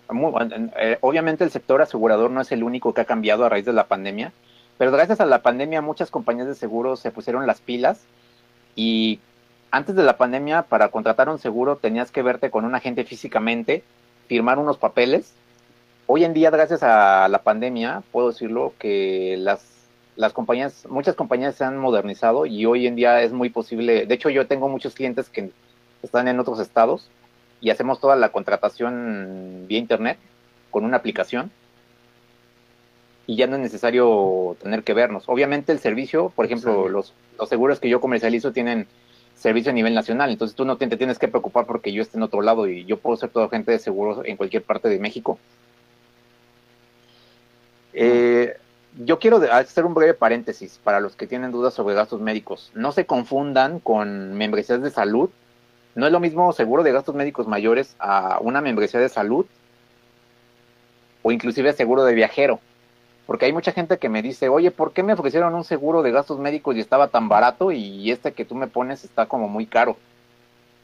[0.79, 3.73] Eh, obviamente el sector asegurador no es el único que ha cambiado a raíz de
[3.73, 4.33] la pandemia,
[4.79, 8.01] pero gracias a la pandemia muchas compañías de seguros se pusieron las pilas
[8.77, 9.21] y
[9.71, 13.83] antes de la pandemia para contratar un seguro tenías que verte con un agente físicamente,
[14.27, 15.33] firmar unos papeles.
[16.07, 19.65] Hoy en día, gracias a la pandemia, puedo decirlo que las,
[20.17, 24.07] las compañías, muchas compañías se han modernizado y hoy en día es muy posible.
[24.07, 25.51] De hecho, yo tengo muchos clientes que
[26.03, 27.09] están en otros estados
[27.61, 30.19] y hacemos toda la contratación vía internet
[30.71, 31.51] con una aplicación
[33.27, 35.25] y ya no es necesario tener que vernos.
[35.29, 38.87] Obviamente el servicio, por ejemplo, los, los seguros que yo comercializo tienen
[39.37, 42.23] servicio a nivel nacional, entonces tú no te, tienes que preocupar porque yo esté en
[42.23, 45.39] otro lado y yo puedo ser todo agente de seguros en cualquier parte de México.
[47.93, 48.57] Eh,
[49.05, 52.71] yo quiero hacer un breve paréntesis para los que tienen dudas sobre gastos médicos.
[52.75, 55.31] No se confundan con membresías de salud
[55.95, 59.47] no es lo mismo seguro de gastos médicos mayores a una membresía de salud
[61.23, 62.61] o inclusive seguro de viajero.
[63.27, 66.13] Porque hay mucha gente que me dice, oye, ¿por qué me ofrecieron un seguro de
[66.13, 69.67] gastos médicos y estaba tan barato y este que tú me pones está como muy
[69.67, 69.97] caro?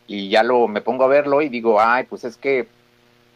[0.07, 2.67] Y ya lo me pongo a verlo y digo, ay, pues es que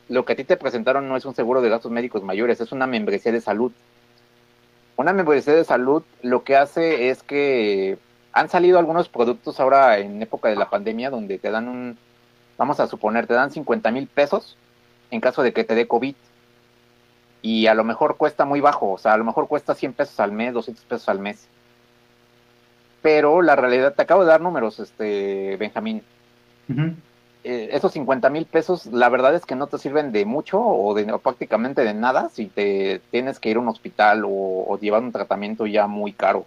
[0.08, 2.72] lo que a ti te presentaron no es un seguro de gastos médicos mayores, es
[2.72, 3.72] una membresía de salud.
[4.96, 7.98] Una membresía de salud lo que hace es que
[8.32, 11.98] han salido algunos productos ahora en época de la pandemia donde te dan un,
[12.56, 14.56] vamos a suponer, te dan 50 mil pesos
[15.10, 16.14] en caso de que te dé COVID.
[17.44, 20.18] Y a lo mejor cuesta muy bajo, o sea, a lo mejor cuesta 100 pesos
[20.18, 21.46] al mes, 200 pesos al mes.
[23.02, 26.02] Pero la realidad, te acabo de dar números, este Benjamín.
[27.44, 30.94] Eh, esos 50 mil pesos, la verdad es que no te sirven de mucho o,
[30.94, 35.12] de, prácticamente de nada si te tienes que ir a un hospital o llevar un
[35.12, 36.46] tratamiento ya muy caro.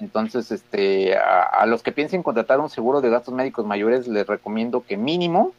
[0.00, 4.82] Entonces, este, a, los que piensen contratar un seguro de gastos médicos mayores, les recomiendo
[4.82, 5.52] que mínimo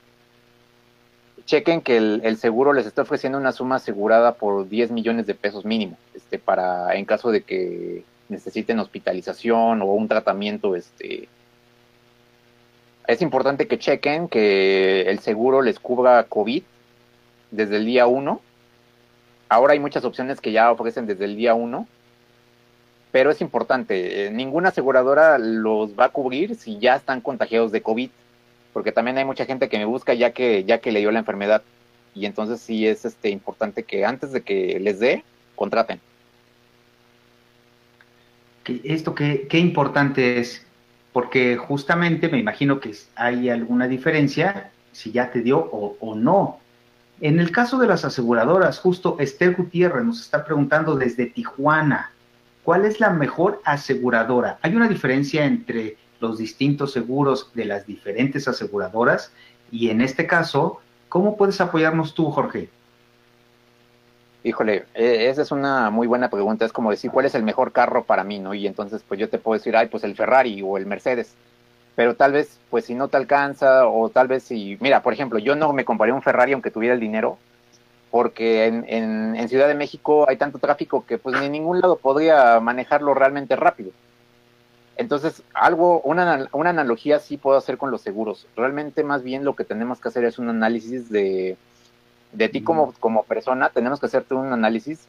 [1.51, 5.65] chequen que el, seguro les está ofreciendo una suma asegurada por 10 millones de pesos
[5.65, 11.27] mínimo, este, para en caso de que necesiten hospitalización o un tratamiento, este,
[13.05, 16.63] es importante que chequen que el seguro les cubra COVID
[17.51, 18.41] desde el día 1.
[19.49, 21.85] Ahora hay muchas opciones que ya ofrecen desde el día 1
[23.11, 27.81] pero es importante, eh, ninguna aseguradora los va a cubrir si ya están contagiados de
[27.81, 28.09] COVID,
[28.73, 31.19] porque también hay mucha gente que me busca ya que ya que le dio la
[31.19, 31.63] enfermedad
[32.13, 35.23] y entonces sí es este importante que antes de que les dé
[35.55, 35.99] contraten.
[38.83, 40.65] Esto qué, qué importante es,
[41.13, 46.59] porque justamente me imagino que hay alguna diferencia si ya te dio o, o no.
[47.19, 52.11] En el caso de las aseguradoras, justo Esther Gutiérrez nos está preguntando desde Tijuana,
[52.63, 54.59] ¿Cuál es la mejor aseguradora?
[54.61, 59.33] ¿Hay una diferencia entre los distintos seguros de las diferentes aseguradoras?
[59.71, 60.79] Y en este caso,
[61.09, 62.69] ¿cómo puedes apoyarnos tú, Jorge?
[64.43, 66.65] Híjole, e, esa es una muy buena pregunta.
[66.65, 68.39] Es como decir, ¿cuál es el mejor carro para mí?
[68.39, 68.53] ¿no?
[68.53, 71.35] Y entonces, pues yo te puedo decir, ay, pues el Ferrari o el Mercedes.
[71.95, 75.39] Pero tal vez, pues si no te alcanza, o tal vez si, mira, por ejemplo,
[75.39, 77.37] yo no me compraría un Ferrari aunque tuviera el dinero,
[78.09, 81.97] porque en, en, Ciudad de México hay tanto tráfico que pues ni en ningún lado
[81.97, 83.91] podría manejarlo realmente rápido.
[84.97, 88.47] Entonces, algo, una, una analogía sí puedo hacer con los seguros.
[88.55, 91.57] Realmente más bien lo que tenemos que hacer es un análisis de,
[92.31, 95.07] de ti como, como persona, tenemos que hacerte un análisis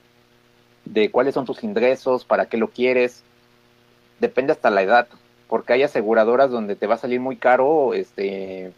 [0.84, 3.22] de cuáles son tus ingresos, para qué lo quieres,
[4.18, 5.08] depende hasta la edad,
[5.48, 8.72] porque hay aseguradoras donde te va a salir muy caro este,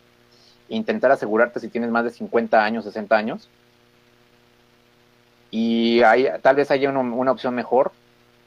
[0.69, 3.49] intentar asegurarte si tienes más de 50 años, 60 años,
[5.51, 7.93] y hay, tal vez haya una, opción mejor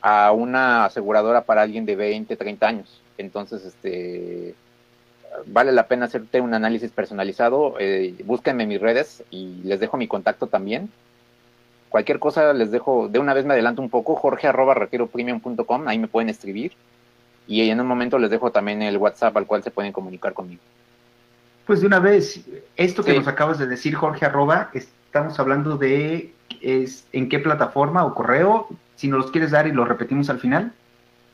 [0.01, 3.01] a una aseguradora para alguien de 20, 30 años.
[3.17, 4.55] Entonces, este
[5.45, 7.75] vale la pena hacerte un análisis personalizado.
[7.79, 10.89] Eh, búsquenme en mis redes y les dejo mi contacto también.
[11.89, 14.75] Cualquier cosa les dejo, de una vez me adelanto un poco, jorge arroba
[15.11, 16.73] premium.com, ahí me pueden escribir.
[17.47, 20.61] Y en un momento les dejo también el WhatsApp al cual se pueden comunicar conmigo.
[21.65, 22.41] Pues de una vez,
[22.75, 28.05] esto que nos acabas de decir, Jorge arroba, estamos hablando de es en qué plataforma
[28.05, 30.73] o correo, si nos los quieres dar y lo repetimos al final.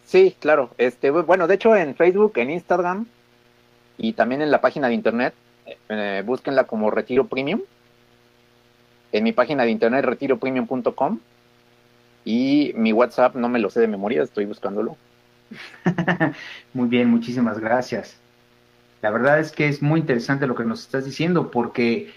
[0.05, 0.69] Sí, claro.
[0.77, 3.05] Este, bueno, de hecho en Facebook, en Instagram
[3.97, 5.33] y también en la página de internet
[5.89, 7.61] eh, búsquenla como Retiro Premium.
[9.11, 11.19] En mi página de internet retiropremium.com
[12.25, 14.97] y mi WhatsApp no me lo sé de memoria, estoy buscándolo.
[16.73, 18.17] muy bien, muchísimas gracias.
[19.01, 22.13] La verdad es que es muy interesante lo que nos estás diciendo porque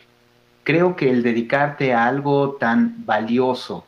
[0.66, 3.87] creo que el dedicarte a algo tan valioso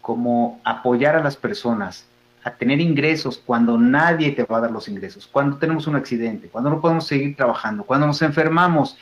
[0.00, 2.06] como apoyar a las personas,
[2.42, 6.48] a tener ingresos cuando nadie te va a dar los ingresos, cuando tenemos un accidente,
[6.48, 8.96] cuando no podemos seguir trabajando, cuando nos enfermamos,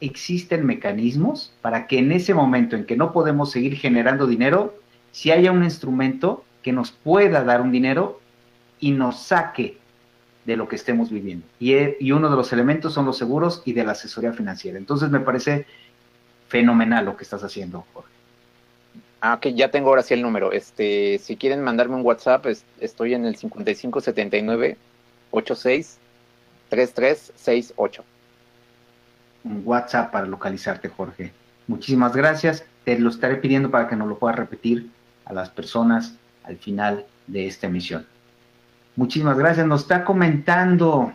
[0.00, 4.74] existen mecanismos para que en ese momento en que no podemos seguir generando dinero,
[5.10, 8.20] si haya un instrumento que nos pueda dar un dinero
[8.80, 9.76] y nos saque
[10.46, 11.44] de lo que estemos viviendo.
[11.60, 14.78] Y, uno de los elementos son los seguros y de la asesoría financiera.
[14.78, 15.66] Entonces me parece
[16.52, 18.10] fenomenal lo que estás haciendo, Jorge.
[19.22, 20.52] Ah, ok, ya tengo ahora sí el número.
[20.52, 22.44] Este, si quieren mandarme un WhatsApp,
[22.78, 24.76] estoy en el 5579
[25.30, 25.98] 86
[26.68, 28.04] 3368.
[29.44, 31.32] Un WhatsApp para localizarte, Jorge.
[31.68, 32.64] Muchísimas gracias.
[32.84, 34.90] Te lo estaré pidiendo para que nos lo puedas repetir
[35.24, 38.06] a las personas al final de esta emisión.
[38.96, 39.66] Muchísimas gracias.
[39.66, 41.14] Nos está comentando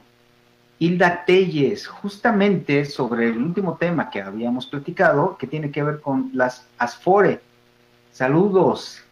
[0.80, 6.30] Hilda Telles justamente sobre el último tema que habíamos platicado, que tiene que ver con
[6.34, 7.42] las ASFORE
[8.18, 9.04] Saludos.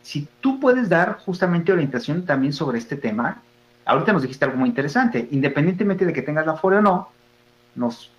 [0.00, 3.42] Si tú puedes dar justamente orientación también sobre este tema,
[3.84, 7.10] ahorita nos dijiste algo muy interesante, independientemente de que tengas la FORE o no,
[7.74, 8.10] nos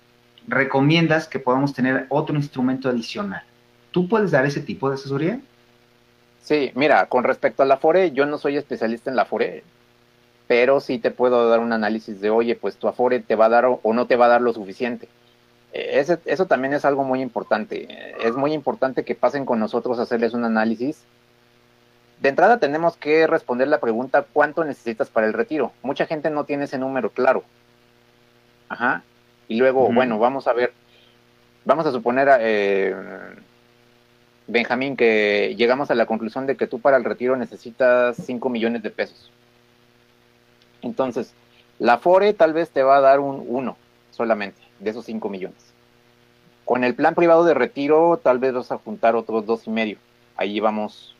[0.46, 3.42] recomiendas que podamos tener otro instrumento adicional.
[3.90, 5.40] ¿Tú puedes dar ese tipo de asesoría?
[6.42, 9.64] Sí, mira, con respecto a la FORE, yo no soy especialista en la FORE,
[10.46, 13.50] pero sí te puedo dar un análisis de, oye, pues tu Afore te va a
[13.50, 15.08] dar o no te va a dar lo suficiente.
[15.72, 18.14] Eh, eso también es algo muy importante.
[18.24, 21.02] Es muy importante que pasen con nosotros a hacerles un análisis.
[22.20, 25.72] De entrada tenemos que responder la pregunta ¿cuánto necesitas para el retiro?
[25.82, 27.44] Mucha gente no tiene ese número claro.
[28.68, 29.02] Ajá.
[29.48, 30.72] Y luego, bueno, vamos a ver,
[31.64, 32.96] vamos a suponer, eh,
[34.48, 38.82] Benjamín, que llegamos a la conclusión de que tú para el retiro necesitas 5 millones
[38.82, 39.30] de pesos.
[40.86, 41.34] Entonces,
[41.78, 43.76] la FORE tal vez te va a dar un 1
[44.10, 45.74] solamente de esos 5 millones.
[46.64, 49.98] Con el plan privado de retiro, tal vez vas a juntar otros dos y medio.
[50.36, 51.14] Ahí vamos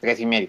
[0.00, 0.48] tres y medio.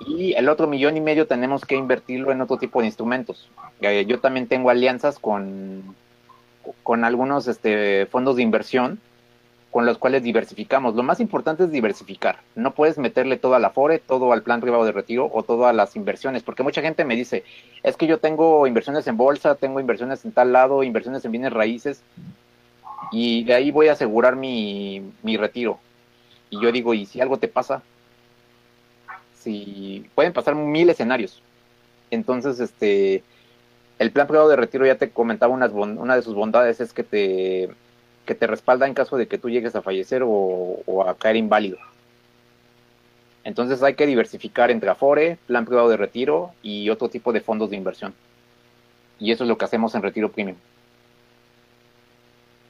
[0.00, 3.48] Y el otro millón y medio tenemos que invertirlo en otro tipo de instrumentos.
[3.80, 5.94] Yo también tengo alianzas con,
[6.82, 9.00] con algunos este, fondos de inversión
[9.72, 10.94] con los cuales diversificamos.
[10.94, 12.40] Lo más importante es diversificar.
[12.54, 15.72] No puedes meterle todo al Afore, todo al plan privado de retiro o todo a
[15.72, 17.42] las inversiones, porque mucha gente me dice,
[17.82, 21.54] es que yo tengo inversiones en bolsa, tengo inversiones en tal lado, inversiones en bienes
[21.54, 22.02] raíces,
[23.12, 25.78] y de ahí voy a asegurar mi, mi retiro.
[26.50, 27.82] Y yo digo, ¿y si algo te pasa?
[29.40, 31.42] Si pueden pasar mil escenarios.
[32.10, 33.24] Entonces, este,
[33.98, 37.70] el plan privado de retiro ya te comentaba una de sus bondades es que te
[38.26, 41.78] que te respalda en caso de que tú llegues a fallecer o, a caer inválido.
[43.44, 47.70] Entonces hay que diversificar entre Afore, plan privado de retiro y otro tipo de fondos
[47.70, 48.14] de inversión.
[49.18, 50.56] Y eso es lo que hacemos en Retiro Premium.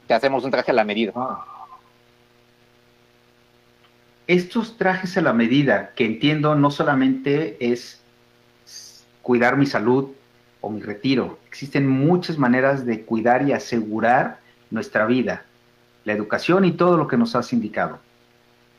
[0.06, 1.12] Te hacemos un traje a la medida.
[1.14, 1.44] Ah.
[4.26, 8.00] Estos trajes a la medida, que entiendo no solamente es
[9.20, 10.10] cuidar mi salud
[10.60, 14.41] o mi retiro, existen muchas maneras de cuidar y asegurar
[14.72, 15.44] nuestra vida,
[16.04, 18.00] la educación y todo lo que nos has indicado.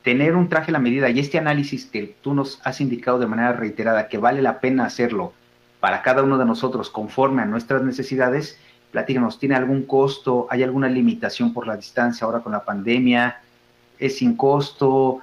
[0.04, 3.28] Tener un traje a la medida y este análisis que tú nos has indicado de
[3.28, 5.32] manera reiterada que vale la pena hacerlo
[5.80, 8.58] para cada uno de nosotros conforme a nuestras necesidades,
[8.92, 10.48] platícanos, ¿tiene algún costo?
[10.50, 13.40] ¿Hay alguna limitación por la distancia ahora con la pandemia?
[14.00, 15.20] ¿Es sin costo?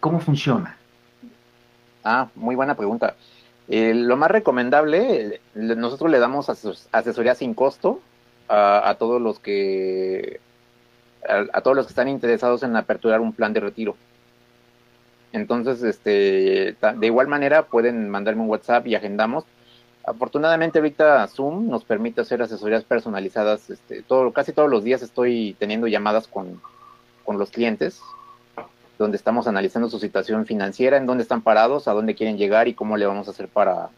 [0.00, 0.76] ¿Cómo funciona?
[2.04, 3.16] Ah, muy buena pregunta.
[3.68, 8.00] Eh, lo más recomendable, nosotros le damos asesoría sin costo
[8.48, 10.40] a, todos los que
[11.52, 13.96] a, todos los que están interesados en aperturar un plan de retiro.
[15.32, 19.44] Entonces, este, de igual manera pueden mandarme un WhatsApp y agendamos.
[20.04, 23.68] Afortunadamente ahorita Zoom nos permite hacer asesorías personalizadas.
[23.68, 26.62] Este, todo, casi todos los días estoy teniendo llamadas con,
[27.26, 28.00] con los clientes,
[28.98, 32.74] donde estamos analizando su situación financiera, en dónde están parados, a dónde quieren llegar y
[32.74, 33.90] cómo le vamos a hacer para,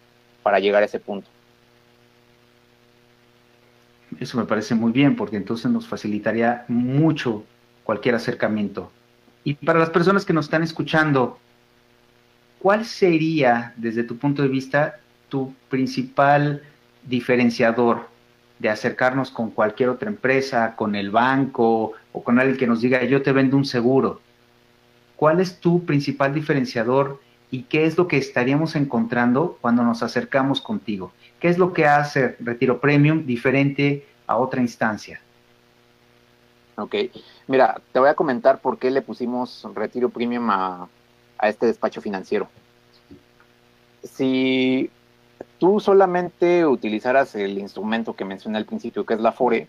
[0.43, 1.29] para llegar a ese punto.
[4.21, 7.43] Eso me parece muy bien porque entonces nos facilitaría mucho
[7.85, 8.93] cualquier acercamiento.
[9.45, 11.39] Y para las personas que nos están escuchando,
[12.59, 15.01] ¿cuál sería, desde tu punto de vista,
[15.31, 16.63] tu principal
[17.03, 18.11] diferenciador
[18.59, 23.03] de acercarnos con cualquier otra empresa, con el banco o con alguien que nos diga,
[23.05, 24.21] yo te vendo un seguro?
[25.17, 30.61] ¿Cuál es tu principal diferenciador y qué es lo que estaríamos encontrando cuando nos acercamos
[30.61, 31.13] contigo?
[31.41, 35.21] ¿Qué es lo que hace Retiro Premium diferente a otra instancia.
[36.77, 36.95] Ok,
[37.49, 40.89] mira, te voy a comentar por qué le pusimos retiro premium a,
[41.37, 42.49] a este despacho financiero.
[44.05, 44.89] Si
[45.59, 49.67] tú solamente utilizaras el instrumento que mencioné al principio, que es la FORE,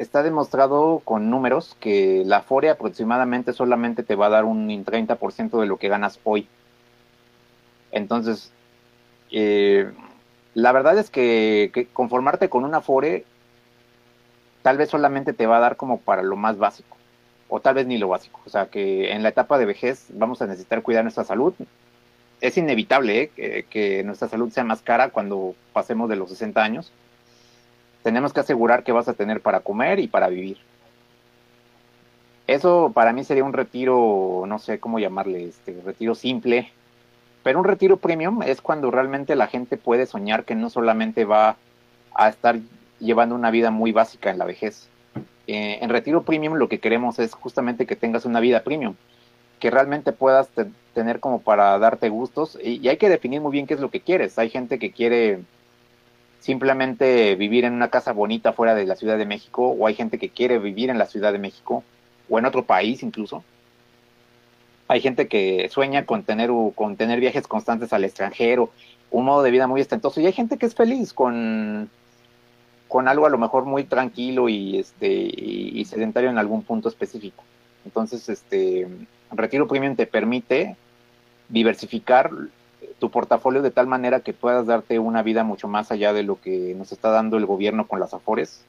[0.00, 5.60] está demostrado con números que la FORE aproximadamente solamente te va a dar un 30%
[5.60, 6.48] de lo que ganas hoy.
[7.92, 8.50] Entonces,
[9.30, 9.92] eh,
[10.54, 13.24] la verdad es que, conformarte con una FORE
[14.62, 16.96] tal vez solamente te va a dar como para lo más básico,
[17.48, 18.40] o tal vez ni lo básico.
[18.46, 21.52] O sea, que en la etapa de vejez vamos a necesitar cuidar nuestra salud.
[22.40, 26.92] Es inevitable eh, que, nuestra salud sea más cara cuando pasemos de los 60 años.
[28.02, 30.58] Tenemos que asegurar que vas a tener para comer y para vivir.
[32.46, 36.70] Eso para mí sería un retiro, no sé cómo llamarle, este retiro simple,
[37.44, 41.56] pero un retiro premium es cuando realmente la gente puede soñar que no solamente va
[42.14, 42.58] a estar
[42.98, 44.88] llevando una vida muy básica en la vejez.
[45.46, 48.94] Eh, en retiro premium lo que queremos es justamente que tengas una vida premium,
[49.60, 50.48] que realmente puedas
[50.94, 54.00] tener como para darte gustos y, hay que definir muy bien qué es lo que
[54.00, 54.38] quieres.
[54.38, 55.40] Hay gente que quiere
[56.40, 60.18] simplemente vivir en una casa bonita fuera de la Ciudad de México o hay gente
[60.18, 61.84] que quiere vivir en la Ciudad de México
[62.30, 63.44] o en otro país incluso
[64.88, 68.70] hay gente que sueña con tener, con tener viajes constantes al extranjero,
[69.10, 71.88] un modo de vida muy estentoso, y hay gente que es feliz con,
[72.88, 77.42] con algo a lo mejor muy tranquilo y, este, y, sedentario en algún punto específico.
[77.84, 78.88] Entonces, este,
[79.30, 80.76] Retiro Premium te permite
[81.48, 82.30] diversificar
[82.98, 86.40] tu portafolio de tal manera que puedas darte una vida mucho más allá de lo
[86.40, 88.64] que nos está dando el gobierno con las afores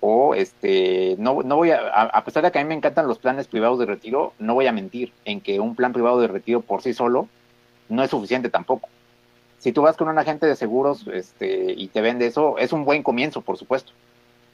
[0.00, 3.18] o este no, no voy a, a pesar de que a mí me encantan los
[3.18, 6.60] planes privados de retiro, no voy a mentir en que un plan privado de retiro
[6.62, 7.28] por sí solo
[7.88, 8.88] no es suficiente tampoco.
[9.58, 12.86] Si tú vas con un agente de seguros este, y te vende eso, es un
[12.86, 13.92] buen comienzo, por supuesto,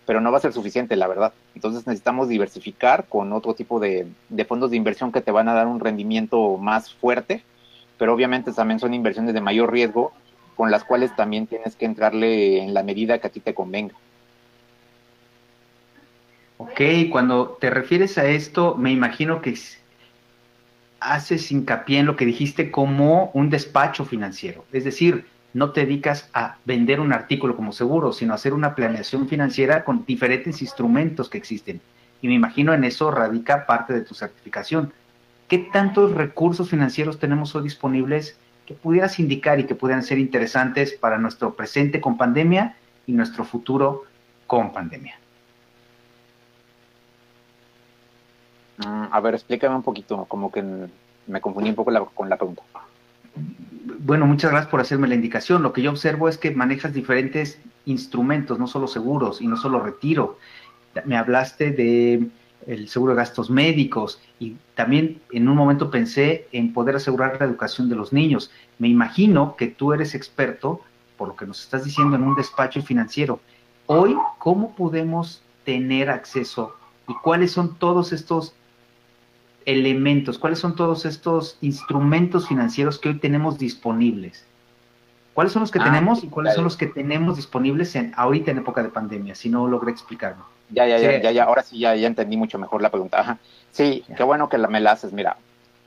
[0.04, 1.32] pero no va a ser suficiente, la verdad.
[1.54, 5.54] Entonces necesitamos diversificar con otro tipo de, de fondos de inversión que te van a
[5.54, 7.44] dar un rendimiento más fuerte,
[7.98, 10.12] pero obviamente también son inversiones de mayor riesgo,
[10.56, 13.94] con las cuales también tienes que entrarle en la medida que a ti te convenga.
[16.58, 16.80] Ok,
[17.10, 19.54] cuando te refieres a esto, me imagino que
[21.00, 24.64] haces hincapié en lo que dijiste como un despacho financiero.
[24.72, 28.74] Es decir, no te dedicas a vender un artículo como seguro, sino a hacer una
[28.74, 31.80] planeación financiera con diferentes instrumentos que existen.
[32.22, 34.92] Y me imagino en eso radica parte de tu certificación.
[35.48, 40.94] ¿Qué tantos recursos financieros tenemos hoy disponibles que pudieras indicar y que pudieran ser interesantes
[40.94, 42.76] para nuestro presente con pandemia
[43.06, 44.04] y nuestro futuro
[44.46, 45.18] con pandemia?
[48.78, 50.62] Mm, a ver, explícame un poquito, como que
[51.26, 52.62] me confundí un poco con la pregunta.
[53.98, 55.62] Bueno, muchas gracias por hacerme la indicación.
[55.62, 59.80] Lo que yo observo es que manejas diferentes instrumentos, no solo seguros y no solo
[59.80, 60.38] retiro.
[61.04, 62.28] Me hablaste de
[62.66, 67.46] el seguro de gastos médicos y también en un momento pensé en poder asegurar la
[67.46, 68.50] educación de los niños.
[68.78, 70.80] Me imagino que tú eres experto,
[71.16, 73.40] por lo que nos estás diciendo, en un despacho financiero.
[73.86, 76.74] Hoy, ¿cómo podemos tener acceso
[77.08, 78.54] y cuáles son todos estos
[79.66, 84.46] elementos, cuáles son todos estos instrumentos financieros que hoy tenemos disponibles.
[85.34, 88.52] ¿Cuáles son los que ah, tenemos y cuáles son los que tenemos disponibles en, ahorita
[88.52, 89.34] en época de pandemia?
[89.34, 90.46] Si no logré explicarlo.
[90.70, 93.38] Ya, ya, ya, ya, ahora sí ya, ya entendí mucho mejor la pregunta.
[93.70, 95.36] Sí, qué bueno que la, me la haces, mira,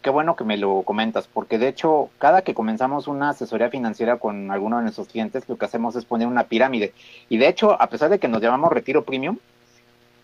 [0.03, 4.17] qué bueno que me lo comentas, porque de hecho, cada que comenzamos una asesoría financiera
[4.17, 6.93] con alguno de nuestros clientes, lo que hacemos es poner una pirámide.
[7.30, 9.38] Y de hecho, a pesar de que nos llamamos retiro premium,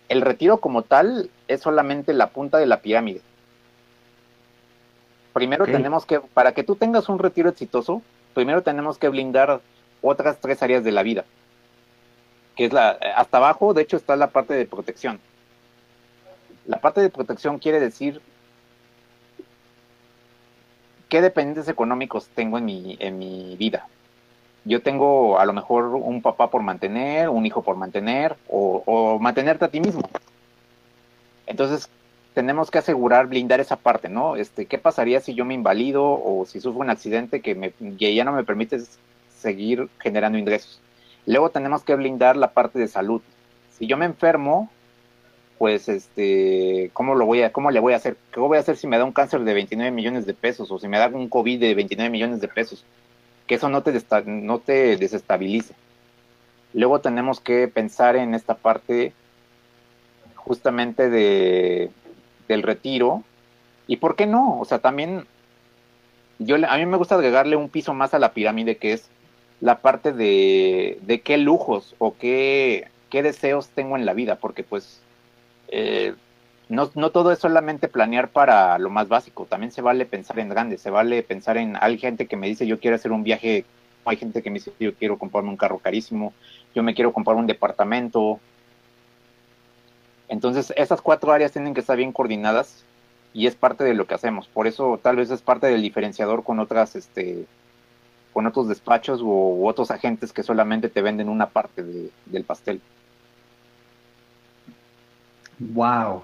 [0.07, 3.21] el retiro como tal es solamente la punta de la pirámide
[5.35, 8.01] primero tenemos que, para que tú tengas un retiro exitoso,
[8.33, 9.59] primero tenemos que blindar
[10.01, 11.25] otras tres áreas de la vida.
[12.55, 15.19] Que es la, hasta abajo, de hecho, está la parte de protección.
[16.65, 18.21] La parte de protección quiere decir
[21.09, 23.89] qué dependientes económicos tengo en mi, en mi vida.
[24.63, 29.19] Yo tengo a lo mejor un papá por mantener, un hijo por mantener, o, o
[29.19, 30.09] mantenerte a ti mismo.
[31.45, 31.89] Entonces,
[32.35, 34.35] tenemos que asegurar, blindar esa parte, ¿no?
[34.35, 38.33] Este, ¿Qué pasaría si yo me invalido o si sufro un accidente que, ya no
[38.33, 38.77] me permite
[39.39, 40.81] seguir generando ingresos?
[41.25, 43.21] Luego tenemos que blindar la parte de salud.
[43.71, 44.69] Si yo me enfermo,
[45.57, 48.17] pues, este, ¿cómo, lo voy a, ¿cómo le voy a hacer?
[48.33, 50.77] ¿Qué voy a hacer si me da un cáncer de 29 millones de pesos o
[50.77, 52.83] si me da un COVID de 29 millones de pesos?
[53.47, 53.93] Que eso no te,
[54.25, 55.73] no te desestabilice.
[56.73, 59.13] Luego tenemos que pensar en esta parte
[60.35, 61.91] justamente de
[62.47, 63.23] del retiro.
[63.87, 64.59] ¿Y por qué no?
[64.59, 65.25] O sea, también
[66.39, 69.09] yo a mí me gusta agregarle un piso más a la pirámide que es
[69.61, 74.63] la parte de, de qué lujos o qué, qué deseos tengo en la vida, porque
[74.63, 75.01] pues
[75.69, 76.13] eh,
[76.67, 80.49] no, no todo es solamente planear para lo más básico, también se vale pensar en
[80.49, 83.65] grande, se vale pensar en, hay gente que me dice yo quiero hacer un viaje,
[84.03, 86.33] hay gente que me dice yo quiero comprarme un carro carísimo,
[86.73, 88.39] yo me quiero comprar un departamento.
[90.27, 92.83] Entonces, esas cuatro áreas tienen que estar bien coordinadas
[93.33, 94.47] y es parte de lo que hacemos.
[94.47, 97.45] Por eso tal vez es parte del diferenciador con otras, este,
[98.33, 101.83] con otros despachos u, otros agentes que solamente te venden una parte
[102.25, 102.81] del pastel.
[105.59, 106.23] Wow.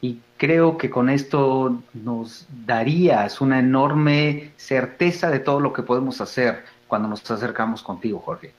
[0.00, 6.20] Y creo que con esto nos darías una enorme certeza de todo lo que podemos
[6.20, 8.52] hacer cuando nos acercamos contigo, Jorge.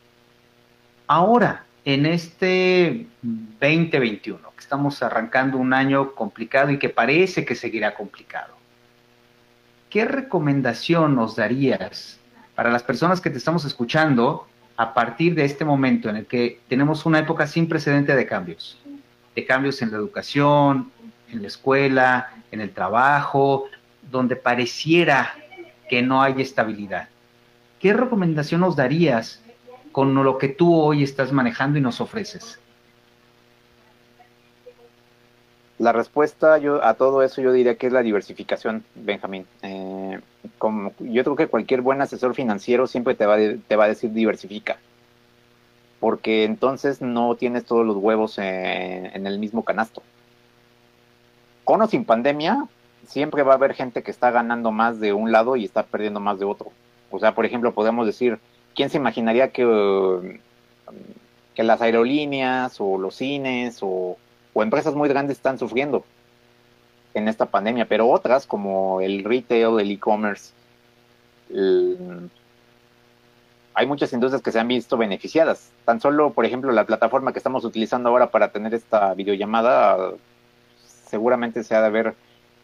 [1.08, 7.94] Ahora, en este 2021, que estamos arrancando un año complicado y que parece que seguirá
[7.94, 8.56] complicado,
[9.92, 12.20] ¿qué recomendación nos darías
[12.56, 16.60] para las personas que te estamos escuchando a partir de este momento en el que
[16.68, 18.80] tenemos una época sin precedente de cambios?
[19.36, 20.92] De cambios en la educación,
[21.32, 23.66] en la escuela, en el trabajo,
[24.10, 25.36] donde pareciera
[25.88, 27.10] que no hay estabilidad.
[27.80, 29.44] ¿Qué recomendación nos darías
[29.96, 32.60] con lo que tú hoy estás manejando y nos ofreces?
[35.80, 39.46] La respuesta a todo eso yo diría que es la diversificación, Benjamín.
[39.62, 40.20] Eh,
[40.58, 44.12] como, yo creo que cualquier buen asesor financiero siempre te va, te va a decir
[44.12, 44.80] diversifica,
[46.02, 50.04] porque entonces no tienes todos los huevos en el mismo canasto
[51.64, 52.68] con o sin pandemia,
[53.08, 56.20] siempre va a haber gente que está ganando más de un lado y está perdiendo
[56.20, 56.74] más de otro.
[57.12, 58.40] O sea, por ejemplo, podemos decir,
[58.76, 60.40] ¿quién se imaginaría que,
[61.58, 64.18] las aerolíneas o los cines o,
[64.56, 66.06] empresas muy grandes están sufriendo
[67.14, 67.86] en esta pandemia?
[67.88, 70.54] Pero otras, como el retail, el e-commerce,
[73.74, 75.72] hay muchas industrias que se han visto beneficiadas.
[75.84, 80.14] Tan solo, por ejemplo, la plataforma que estamos utilizando ahora para tener esta videollamada
[81.08, 82.16] seguramente se ha de haber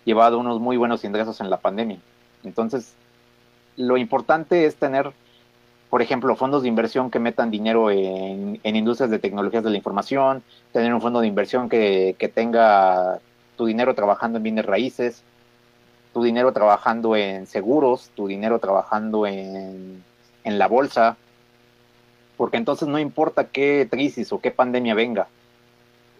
[0.05, 1.99] llevado unos muy buenos ingresos en la pandemia.
[2.43, 2.93] Entonces,
[3.77, 5.11] lo importante es tener,
[5.91, 10.41] por ejemplo, fondos de inversión que metan dinero en, industrias de tecnologías de la información,
[10.71, 13.19] tener un fondo de inversión que, tenga
[13.57, 15.21] tu dinero trabajando en bienes raíces,
[16.13, 20.01] tu dinero trabajando en seguros, tu dinero trabajando en,
[20.45, 21.17] en la bolsa,
[22.37, 25.27] porque entonces no importa qué crisis o qué pandemia venga,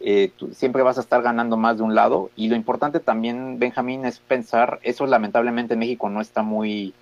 [0.02, 2.30] eh, siempre vas a estar ganando más de un lado.
[2.36, 6.94] Y lo importante también, Benjamín, es pensar, eso lamentablemente en México no está muy,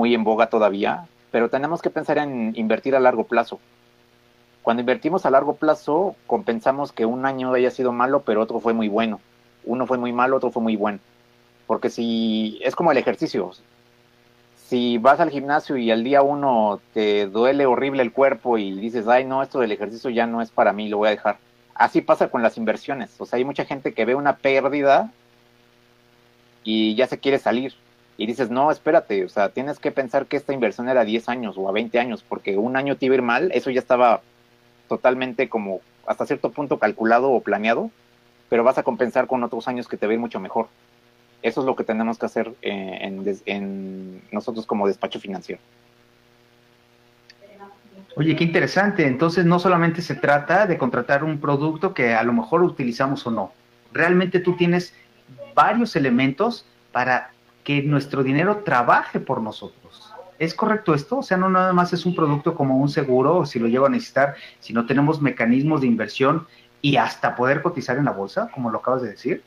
[0.00, 3.60] muy en boga todavía, pero tenemos que pensar en invertir a largo plazo.
[4.62, 8.72] Cuando invertimos a largo plazo, compensamos que un año haya sido malo, pero otro fue
[8.72, 9.20] muy bueno.
[9.64, 11.00] Uno fue muy malo, otro fue muy bueno.
[11.66, 13.50] Porque si es como el ejercicio,
[14.68, 19.06] si vas al gimnasio y al día uno te duele horrible el cuerpo y dices,
[19.06, 21.36] ay, no, esto del ejercicio ya no es para mí, lo voy a dejar.
[21.74, 23.20] Así pasa con las inversiones.
[23.20, 25.12] O sea, hay mucha gente que ve una pérdida
[26.64, 27.74] y ya se quiere salir.
[28.16, 31.28] Y dices, no, espérate, o sea, tienes que pensar que esta inversión era a 10
[31.28, 33.80] años o a 20 años, porque un año te iba a ir mal, eso ya
[33.80, 34.20] estaba
[34.88, 37.90] totalmente como hasta cierto punto calculado o planeado,
[38.48, 40.68] pero vas a compensar con otros años que te va a ir mucho mejor.
[41.42, 45.62] Eso es lo que tenemos que hacer en, nosotros como despacho financiero.
[48.16, 49.06] Oye, qué interesante.
[49.06, 53.30] Entonces no solamente se trata de contratar un producto que a lo mejor utilizamos o
[53.30, 53.52] no.
[53.92, 54.92] Realmente tú tienes
[55.54, 57.30] varios elementos para
[57.70, 60.12] que nuestro dinero trabaje por nosotros.
[60.40, 61.18] ¿Es correcto esto?
[61.18, 63.90] O sea, no nada más es un producto como un seguro, si lo llevo a
[63.90, 66.48] necesitar, sino tenemos mecanismos de inversión
[66.82, 69.44] y hasta poder cotizar en la bolsa, como lo acabas de decir.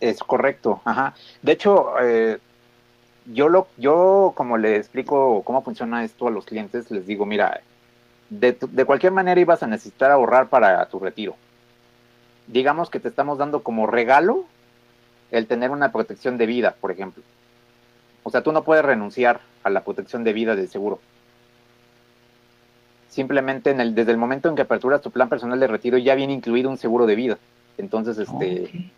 [0.00, 1.14] Es correcto, ajá.
[1.40, 2.36] De hecho, eh,
[3.24, 7.62] yo lo, yo como le explico cómo funciona esto a los clientes, les digo, mira,
[8.28, 11.36] de, de cualquier manera ibas a necesitar ahorrar para tu retiro.
[12.48, 14.44] Digamos que te estamos dando como regalo
[15.30, 17.22] el tener una protección de vida, por ejemplo.
[18.22, 21.00] O sea, tú no puedes renunciar a la protección de vida del seguro.
[23.08, 26.14] Simplemente en el, desde el momento en que aperturas tu plan personal de retiro ya
[26.14, 27.38] viene incluido un seguro de vida.
[27.78, 28.90] Entonces, este,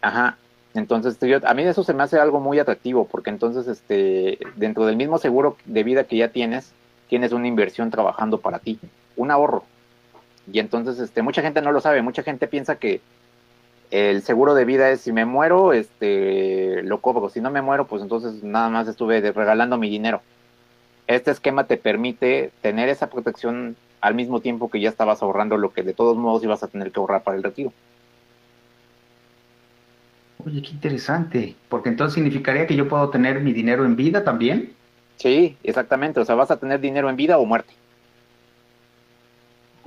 [0.00, 0.36] Ajá.
[0.74, 4.96] Entonces, a mí eso se me hace algo muy atractivo, porque entonces, este, dentro del
[4.96, 6.72] mismo seguro de vida que ya tienes,
[7.08, 8.78] tienes una inversión trabajando para ti,
[9.16, 9.64] un ahorro.
[10.52, 13.00] Y entonces, este, mucha gente no lo sabe, mucha gente piensa que
[13.90, 17.28] el seguro de vida es si me muero, este, lo cobro.
[17.28, 20.20] Si no me muero, pues entonces nada más estuve regalando mi dinero.
[21.06, 25.72] Este esquema te permite tener esa protección al mismo tiempo que ya estabas ahorrando lo
[25.72, 27.72] que de todos modos ibas a tener que ahorrar para el retiro.
[30.44, 34.72] Oye, qué interesante, porque entonces significaría que yo puedo tener mi dinero en vida también.
[35.16, 36.20] Sí, exactamente.
[36.20, 37.72] O sea, vas a tener dinero en vida o muerte.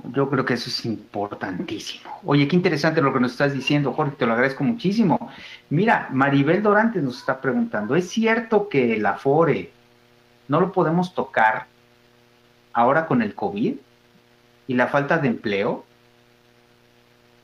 [0.04, 2.10] Yo creo que eso es importantísimo.
[2.24, 5.30] Oye, qué interesante lo que nos estás diciendo, Jorge, te lo agradezco muchísimo.
[5.70, 9.70] Mira, Maribel Dorantes nos está preguntando, ¿es cierto que el Afore
[10.48, 11.66] no lo podemos tocar
[12.72, 13.76] ahora con el COVID
[14.66, 15.84] y la falta de empleo?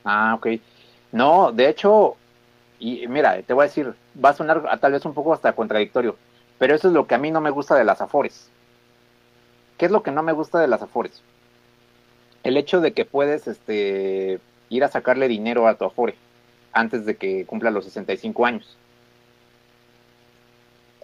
[0.03, 0.47] Ah, ok.
[1.13, 2.17] No, de hecho,
[2.77, 3.93] y mira, te voy a decir,
[4.23, 6.17] va a sonar tal vez un poco hasta contradictorio,
[6.57, 8.49] pero eso es lo que a mí no me gusta de las Afores.
[9.77, 11.23] ¿Qué es lo que no me gusta de las Afores?
[12.43, 16.15] El hecho de que puedes este, ir a sacarle dinero a tu Afore
[16.71, 18.77] antes de que cumpla los 65 años.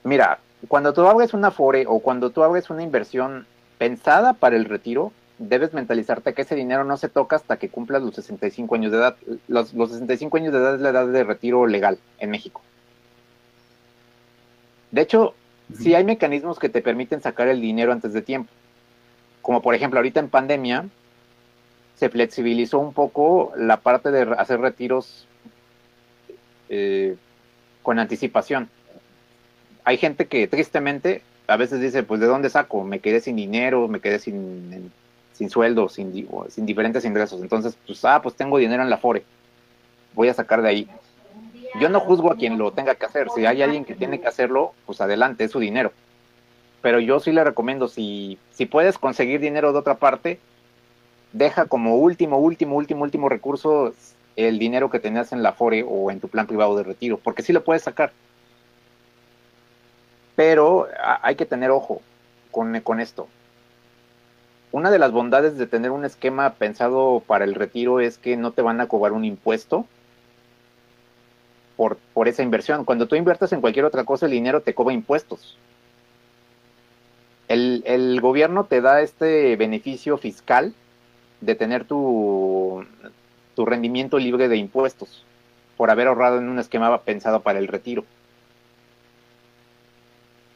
[0.04, 4.66] Mira, cuando tú abres una Afore o cuando tú abres una inversión pensada para el
[4.66, 8.92] retiro, debes mentalizarte que ese dinero no se toca hasta que cumplas los 65 años
[8.92, 9.16] de edad.
[9.48, 12.62] Los, los 65 años de edad es la edad de retiro legal en México.
[14.92, 15.34] De hecho,
[15.74, 18.50] sí hay mecanismos que te permiten sacar el dinero antes de tiempo.
[19.42, 20.86] Como por ejemplo, ahorita en pandemia,
[21.96, 25.28] se flexibilizó un poco la parte de hacer retiros
[26.70, 27.16] eh,
[27.84, 28.70] con anticipación.
[29.84, 32.84] Hay gente que tristemente a veces dice, pues ¿de dónde saco?
[32.84, 34.92] Me quedé sin dinero, me quedé sin,
[35.34, 36.12] sin sueldo, sin,
[36.66, 37.42] diferentes ingresos.
[37.42, 39.24] Entonces, pues, ah, pues tengo dinero en la FORE,
[40.14, 40.90] voy a sacar de ahí.
[41.80, 43.28] Yo no juzgo a quien lo tenga que hacer.
[43.36, 45.92] Si hay alguien que tiene que hacerlo, pues adelante, es su dinero.
[46.82, 50.40] Pero yo sí le recomiendo, si, si puedes conseguir dinero de otra parte,
[51.36, 53.94] deja como último, último, último, último recurso
[54.38, 57.42] el dinero que tenías en la FORE o en tu plan privado de retiro, porque
[57.42, 58.12] sí lo puedes sacar.
[60.36, 60.88] Pero
[61.22, 62.02] hay que tener ojo
[62.52, 63.28] con, con esto.
[64.72, 68.52] Una de las bondades de tener un esquema pensado para el retiro es que no
[68.52, 69.86] te van a cobrar un impuesto
[71.78, 72.84] por, por esa inversión.
[72.84, 75.58] Cuando tú inviertes en cualquier otra cosa, el dinero te cobra impuestos.
[77.48, 80.74] El, el gobierno te da este beneficio fiscal
[81.46, 82.84] de tener tu,
[83.56, 85.24] tu rendimiento libre de impuestos
[85.78, 88.04] por haber ahorrado en un esquema pensado para el retiro.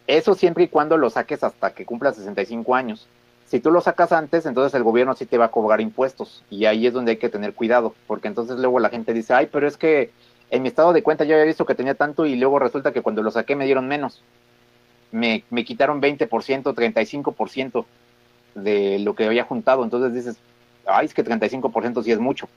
[0.07, 3.07] Eso siempre y cuando lo saques hasta que cumpla 65 años.
[3.45, 6.43] Si tú lo sacas antes, entonces el gobierno sí te va a cobrar impuestos.
[6.49, 9.49] Y ahí es donde hay que tener cuidado, porque entonces luego la gente dice, ay,
[9.51, 10.11] pero es que
[10.49, 13.01] en mi estado de cuenta yo había visto que tenía tanto y luego resulta que
[13.01, 14.23] cuando lo saqué me dieron menos.
[15.11, 17.85] Me, me quitaron 20%, 35%
[18.55, 19.83] de lo que había juntado.
[19.83, 20.37] Entonces dices,
[20.85, 22.47] ay, es que 35% sí es mucho.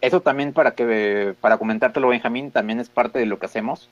[0.00, 3.88] Eso también para que para comentártelo, Benjamín, también es parte de lo que hacemos.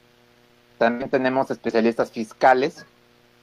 [0.79, 2.87] También tenemos especialistas fiscales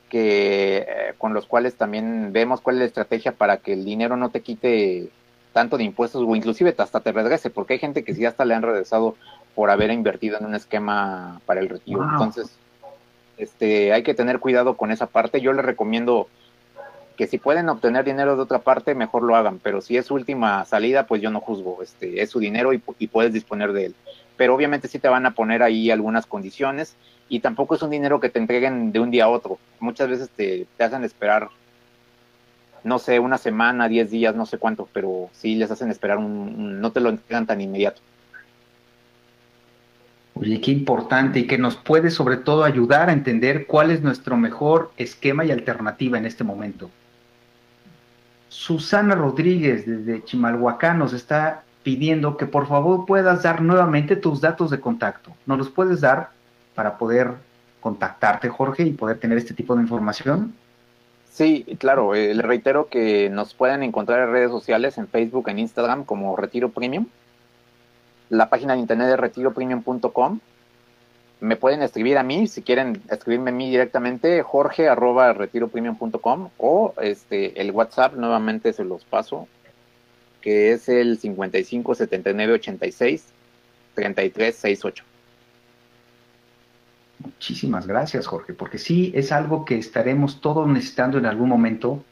[0.09, 4.17] que eh, con los cuales también vemos cuál es la estrategia para que el dinero
[4.17, 5.09] no te quite
[5.53, 8.55] tanto de impuestos o inclusive hasta te regrese, porque hay gente que sí hasta le
[8.55, 9.15] han regresado
[9.55, 12.03] por haber invertido en un esquema para el retiro.
[12.03, 12.57] Entonces,
[13.37, 15.39] este, hay que tener cuidado con esa parte.
[15.39, 16.27] Yo le recomiendo
[17.15, 20.15] que si pueden obtener dinero de otra parte, mejor lo hagan, pero si es su
[20.15, 23.95] última salida, pues yo no juzgo, este, es su dinero y, puedes disponer de él.
[24.37, 26.95] Pero obviamente sí te van a poner ahí algunas condiciones
[27.29, 29.57] y tampoco es un dinero que te entreguen de un día a otro.
[29.79, 31.49] Muchas veces te, hacen esperar,
[32.83, 36.81] no sé, una semana, diez días, no sé cuánto, pero sí les hacen esperar, un,
[36.81, 38.01] no te lo entregan tan inmediato.
[40.37, 44.35] Oye, qué importante y que nos puede sobre todo ayudar a entender cuál es nuestro
[44.35, 46.91] mejor esquema y alternativa en este momento.
[48.49, 54.71] Susana Rodríguez desde Chimalhuacán nos está pidiendo que por favor puedas dar nuevamente tus datos
[54.71, 55.31] de contacto.
[55.45, 56.29] ¿Nos los puedes dar
[56.73, 57.33] para poder
[57.79, 60.55] contactarte, Jorge, y poder tener este tipo de información?
[61.29, 62.15] Sí, claro.
[62.15, 66.35] Eh, le reitero que nos pueden encontrar en redes sociales, en Facebook, en Instagram, como
[66.35, 67.07] Retiro Premium.
[68.29, 70.39] La página de internet es retiropremium.com
[71.39, 76.93] me pueden escribir a mí, si quieren escribirme a mí directamente, jorge arroba retiropremium.com o
[77.01, 79.47] este, el WhatsApp, nuevamente se los paso,
[80.41, 83.25] que es el 55 79 86
[83.95, 85.03] 33 68.
[87.19, 92.03] Muchísimas gracias, Jorge, porque sí es algo que estaremos todos necesitando en algún momento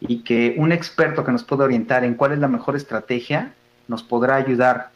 [0.00, 3.54] y que un experto que nos pueda orientar en cuál es la mejor estrategia
[3.86, 4.90] nos podrá ayudar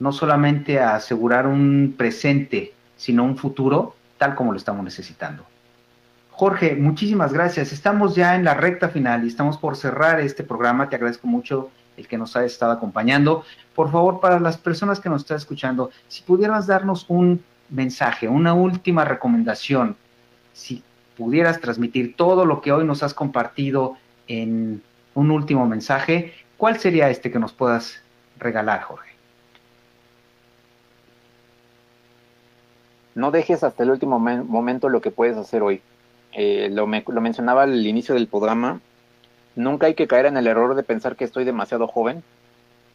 [0.00, 2.72] no solamente a asegurar un presente
[3.02, 5.44] sino un futuro tal como lo estamos necesitando.
[6.30, 7.72] Jorge, muchísimas gracias.
[7.72, 10.88] Estamos ya en la recta final y estamos por cerrar este programa.
[10.88, 13.44] Te agradezco mucho el que nos ha estado acompañando.
[13.74, 18.54] Por favor, para las personas que nos están escuchando, si pudieras darnos un mensaje, una
[18.54, 19.96] última recomendación,
[20.52, 20.84] si
[21.16, 23.96] pudieras transmitir todo lo que hoy nos has compartido
[24.28, 24.80] en
[25.14, 28.00] un último mensaje, ¿cuál sería este que nos puedas
[28.38, 29.11] regalar, Jorge?
[33.14, 35.82] No dejes hasta el último momento lo que puedes hacer hoy.
[36.32, 38.80] eh, lo, lo mencionaba al inicio del programa,
[39.54, 42.22] nunca hay que caer en el error de pensar que estoy demasiado joven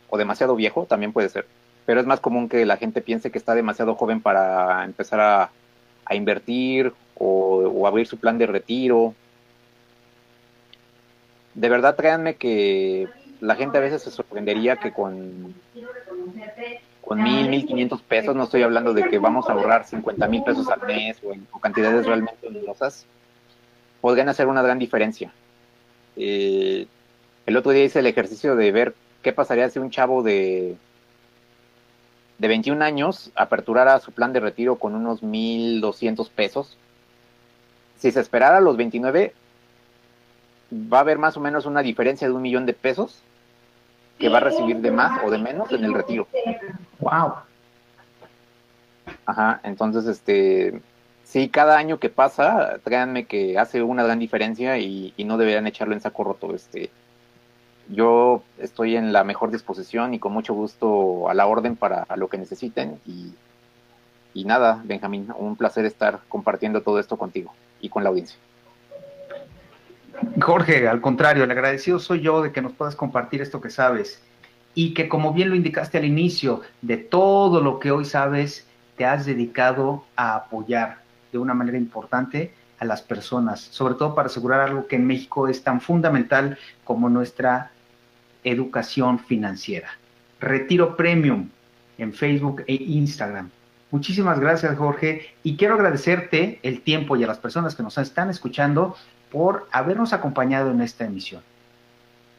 [0.10, 1.46] o demasiado viejo, también puede ser.
[1.86, 5.52] Pero es más común que la gente piense que está demasiado joven para empezar a,
[6.16, 9.14] invertir o, abrir su plan de retiro.
[11.54, 13.08] De verdad, créanme que
[13.42, 15.54] la gente a veces se sorprendería que con,
[17.08, 20.44] con mil, mil quinientos pesos, no estoy hablando de que vamos a ahorrar cincuenta mil
[20.44, 23.06] pesos al mes o, en, cantidades realmente numerosas,
[24.02, 25.32] podrían hacer una gran diferencia.
[26.18, 26.86] Eh,
[27.46, 30.76] el otro día hice el ejercicio de ver qué pasaría si un chavo de,
[32.40, 36.78] de 21 años aperturara su plan de retiro con unos 1.200 pesos.
[38.00, 39.34] Si se esperara a los 29,
[40.74, 43.22] va a haber más o menos una diferencia de un millón de pesos
[44.20, 46.28] que va a recibir de más o de menos en el retiro.
[47.08, 47.36] Wow.
[49.26, 50.82] Ajá, entonces este
[51.24, 55.94] sí, cada año que pasa, créanme que hace una gran diferencia y, no deberían echarlo
[55.94, 56.54] en saco roto.
[56.54, 56.90] Este,
[57.88, 62.28] yo estoy en la mejor disposición y con mucho gusto a la orden para lo
[62.28, 63.00] que necesiten.
[63.06, 63.34] Y,
[64.34, 68.38] y nada, Benjamín, un placer estar compartiendo todo esto contigo y con la audiencia.
[70.42, 74.22] Jorge, al contrario, el agradecido soy yo de que nos puedas compartir esto que sabes
[74.78, 79.06] y que como bien lo indicaste al inicio, de todo lo que hoy sabes, te
[79.06, 81.00] has dedicado a apoyar
[81.32, 85.48] de una manera importante a las personas, sobre todo para asegurar algo que en México
[85.48, 87.72] es tan fundamental como nuestra
[88.44, 89.90] educación financiera.
[90.40, 91.50] Retiro Premium
[91.98, 93.50] en Facebook e Instagram.
[93.90, 98.30] Muchísimas gracias, Jorge, y quiero agradecerte el tiempo y a las personas que nos están
[98.30, 98.96] escuchando
[99.32, 101.42] por habernos acompañado en esta emisión.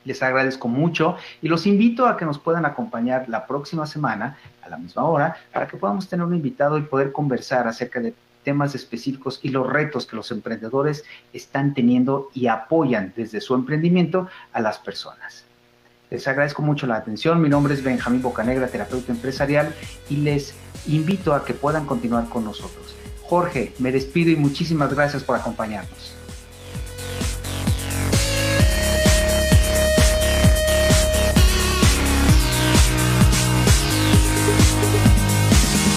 [0.04, 4.68] Les agradezco mucho y los invito a que nos puedan acompañar la próxima semana a
[4.68, 8.74] la misma hora para que podamos tener un invitado y poder conversar acerca de temas
[8.74, 14.60] específicos y los retos que los emprendedores están teniendo y apoyan desde su emprendimiento a
[14.60, 15.44] las personas.
[16.10, 17.42] Les agradezco mucho la atención.
[17.42, 19.74] Mi nombre es Benjamín Bocanegra, terapeuta empresarial,
[20.08, 20.54] y les
[20.86, 22.96] invito a que puedan continuar con nosotros.
[23.24, 26.17] Jorge, me despido y muchísimas gracias por acompañarnos.